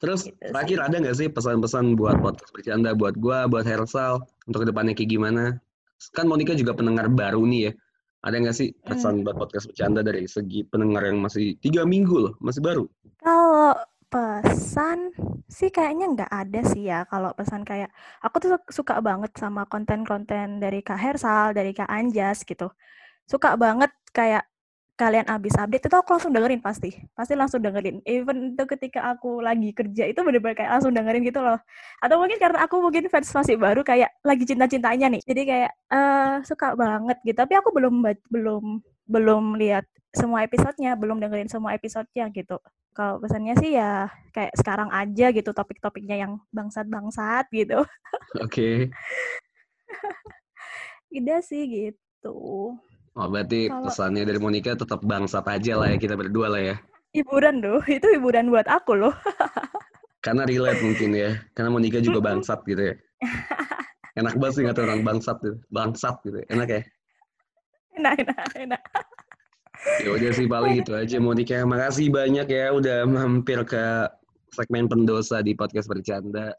Terus 0.00 0.28
Gitu 0.28 0.36
sih. 0.40 0.48
terakhir 0.52 0.78
ada 0.84 0.96
nggak 1.00 1.16
sih 1.16 1.28
pesan-pesan 1.32 1.96
buat 1.96 2.20
podcast 2.20 2.52
bercanda 2.52 2.92
buat 2.92 3.16
gua, 3.16 3.48
buat 3.48 3.64
Hersal 3.64 4.20
untuk 4.48 4.64
ke 4.64 4.66
depannya 4.68 4.92
kayak 4.96 5.10
gimana? 5.12 5.44
Kan 6.12 6.28
Monica 6.28 6.52
juga 6.52 6.76
pendengar 6.76 7.08
baru 7.08 7.44
nih 7.48 7.60
ya. 7.68 7.72
Ada 8.24 8.40
nggak 8.40 8.56
sih 8.56 8.72
pesan 8.80 9.20
buat 9.20 9.36
podcast 9.36 9.68
bercanda 9.68 10.00
dari 10.00 10.24
segi 10.24 10.64
pendengar 10.64 11.04
yang 11.04 11.20
masih 11.20 11.60
tiga 11.60 11.84
minggu 11.84 12.16
loh, 12.16 12.34
masih 12.40 12.64
baru? 12.64 12.88
Kalau 13.20 13.76
pesan 14.08 15.12
sih 15.44 15.68
kayaknya 15.68 16.08
nggak 16.16 16.32
ada 16.32 16.60
sih 16.72 16.88
ya. 16.88 17.04
Kalau 17.04 17.36
pesan 17.36 17.68
kayak 17.68 17.92
aku 18.24 18.36
tuh 18.40 18.50
su- 18.56 18.80
suka 18.80 19.04
banget 19.04 19.36
sama 19.36 19.68
konten-konten 19.68 20.56
dari 20.56 20.80
Kak 20.80 20.96
Hersal, 20.96 21.52
dari 21.52 21.76
Kak 21.76 21.90
Anjas 21.92 22.48
gitu. 22.48 22.72
Suka 23.28 23.60
banget 23.60 23.92
kayak 24.16 24.48
kalian 24.94 25.26
abis 25.26 25.58
update 25.58 25.90
itu 25.90 25.96
aku 25.98 26.14
langsung 26.14 26.30
dengerin 26.30 26.62
pasti. 26.62 26.94
Pasti 27.18 27.34
langsung 27.34 27.58
dengerin. 27.58 27.98
Even 28.06 28.54
itu 28.54 28.64
ketika 28.70 29.10
aku 29.10 29.42
lagi 29.42 29.74
kerja 29.74 30.06
itu 30.06 30.22
bener-bener 30.22 30.54
kayak 30.54 30.70
langsung 30.78 30.94
dengerin 30.94 31.26
gitu 31.26 31.42
loh. 31.42 31.58
Atau 31.98 32.22
mungkin 32.22 32.38
karena 32.38 32.62
aku 32.62 32.78
mungkin 32.78 33.10
fans 33.10 33.30
masih 33.34 33.58
baru 33.58 33.82
kayak 33.82 34.14
lagi 34.22 34.46
cinta-cintanya 34.46 35.10
nih. 35.10 35.22
Jadi 35.26 35.42
kayak 35.50 35.70
eh 35.90 36.34
suka 36.46 36.78
banget 36.78 37.18
gitu. 37.26 37.34
Tapi 37.34 37.54
aku 37.58 37.74
belum 37.74 37.94
belum 38.30 38.64
belum 39.10 39.44
lihat 39.58 39.84
semua 40.14 40.46
episodenya, 40.46 40.94
belum 40.94 41.18
dengerin 41.18 41.50
semua 41.50 41.74
episodenya 41.74 42.30
gitu. 42.30 42.62
Kalau 42.94 43.18
pesannya 43.18 43.58
sih 43.58 43.74
ya 43.74 44.06
kayak 44.30 44.54
sekarang 44.54 44.86
aja 44.94 45.34
gitu 45.34 45.50
topik-topiknya 45.50 46.22
yang 46.22 46.38
bangsat-bangsat 46.54 47.50
gitu. 47.50 47.82
Oke. 48.38 48.94
Udah 51.18 51.42
sih 51.42 51.66
gitu. 51.66 52.78
Oh 53.14 53.30
berarti 53.30 53.70
Kalau- 53.70 53.86
pesannya 53.86 54.26
dari 54.26 54.40
Monica 54.42 54.74
tetap 54.74 55.00
bangsat 55.06 55.46
aja 55.46 55.78
lah 55.78 55.88
ya 55.94 55.96
kita 56.02 56.18
berdua 56.18 56.50
lah 56.50 56.62
ya. 56.62 56.76
Hiburan 57.14 57.62
loh, 57.62 57.78
itu 57.86 58.06
hiburan 58.10 58.50
buat 58.50 58.66
aku 58.66 58.98
loh. 58.98 59.14
Karena 60.24 60.42
relate 60.42 60.82
mungkin 60.82 61.14
ya. 61.14 61.38
Karena 61.54 61.70
Monica 61.70 62.02
juga 62.02 62.18
bangsat 62.18 62.66
gitu 62.66 62.90
ya. 62.90 62.94
Enak 64.18 64.34
banget 64.38 64.54
sih 64.58 64.62
ngatain 64.66 64.86
orang 64.90 65.02
bangsat 65.06 65.38
gitu. 65.46 65.56
Bangsat 65.70 66.18
gitu. 66.26 66.42
Enak 66.50 66.68
ya. 66.70 66.82
Enak, 67.94 68.14
enak, 68.26 68.38
enak. 68.58 68.82
Ya 70.02 70.08
udah 70.10 70.30
sih 70.34 70.46
paling 70.50 70.82
gitu 70.82 70.98
aja 70.98 71.16
Monica. 71.22 71.62
Makasih 71.62 72.10
banyak 72.10 72.46
ya 72.50 72.74
udah 72.74 73.06
mampir 73.06 73.62
ke 73.62 74.10
segmen 74.50 74.90
pendosa 74.90 75.38
di 75.38 75.54
podcast 75.54 75.86
bercanda. 75.86 76.50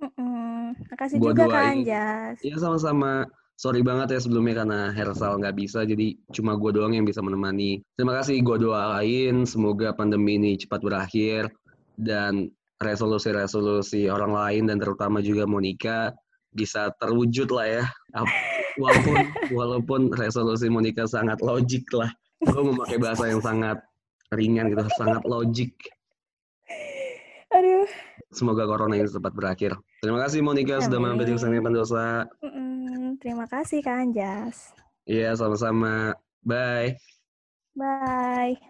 Mm-mm. 0.00 0.72
Makasih 0.88 1.20
Gua 1.20 1.36
juga 1.36 1.42
Kak 1.44 1.52
doain. 1.52 1.84
Anjas. 1.84 2.36
Iya 2.40 2.56
sama-sama. 2.56 3.28
Sorry 3.56 3.84
banget 3.84 4.16
ya 4.16 4.20
sebelumnya 4.20 4.64
karena 4.64 4.80
Hersal 4.90 5.38
nggak 5.38 5.54
bisa, 5.54 5.86
jadi 5.86 6.18
cuma 6.34 6.58
gue 6.58 6.74
doang 6.74 6.96
yang 6.96 7.06
bisa 7.06 7.22
menemani. 7.22 7.84
Terima 7.94 8.18
kasih, 8.18 8.42
gue 8.42 8.56
doain 8.66 9.46
semoga 9.46 9.94
pandemi 9.94 10.40
ini 10.40 10.58
cepat 10.58 10.82
berakhir 10.82 11.52
dan 11.94 12.50
resolusi-resolusi 12.82 14.10
orang 14.10 14.34
lain 14.34 14.62
dan 14.66 14.82
terutama 14.82 15.22
juga 15.22 15.46
Monica 15.46 16.10
bisa 16.50 16.90
terwujud 16.98 17.48
lah 17.54 17.66
ya. 17.80 17.84
Walaupun 18.82 19.16
walaupun 19.52 20.00
resolusi 20.16 20.72
Monica 20.72 21.04
sangat 21.04 21.44
logik 21.44 21.84
lah. 21.92 22.08
Gue 22.40 22.72
memakai 22.72 22.96
bahasa 22.96 23.28
yang 23.28 23.44
sangat 23.44 23.84
ringan 24.32 24.72
gitu, 24.72 24.88
sangat 24.96 25.20
logik. 25.28 25.76
Aduh. 27.52 27.84
Semoga 28.32 28.64
corona 28.64 28.96
ini 28.96 29.04
cepat 29.04 29.36
berakhir. 29.36 29.76
Terima 30.00 30.24
kasih 30.24 30.40
Monica 30.40 30.80
sudah 30.80 30.98
mampir 30.98 31.28
di 31.28 31.36
Amin. 31.36 31.42
segmen 31.44 31.62
pendosa. 31.68 32.24
Mm-mm. 32.40 32.81
Terima 33.20 33.44
kasih 33.50 33.82
Kak 33.84 33.96
Anjas. 34.08 34.72
Iya, 35.08 35.34
sama-sama. 35.34 36.14
Bye. 36.46 36.96
Bye. 37.74 38.60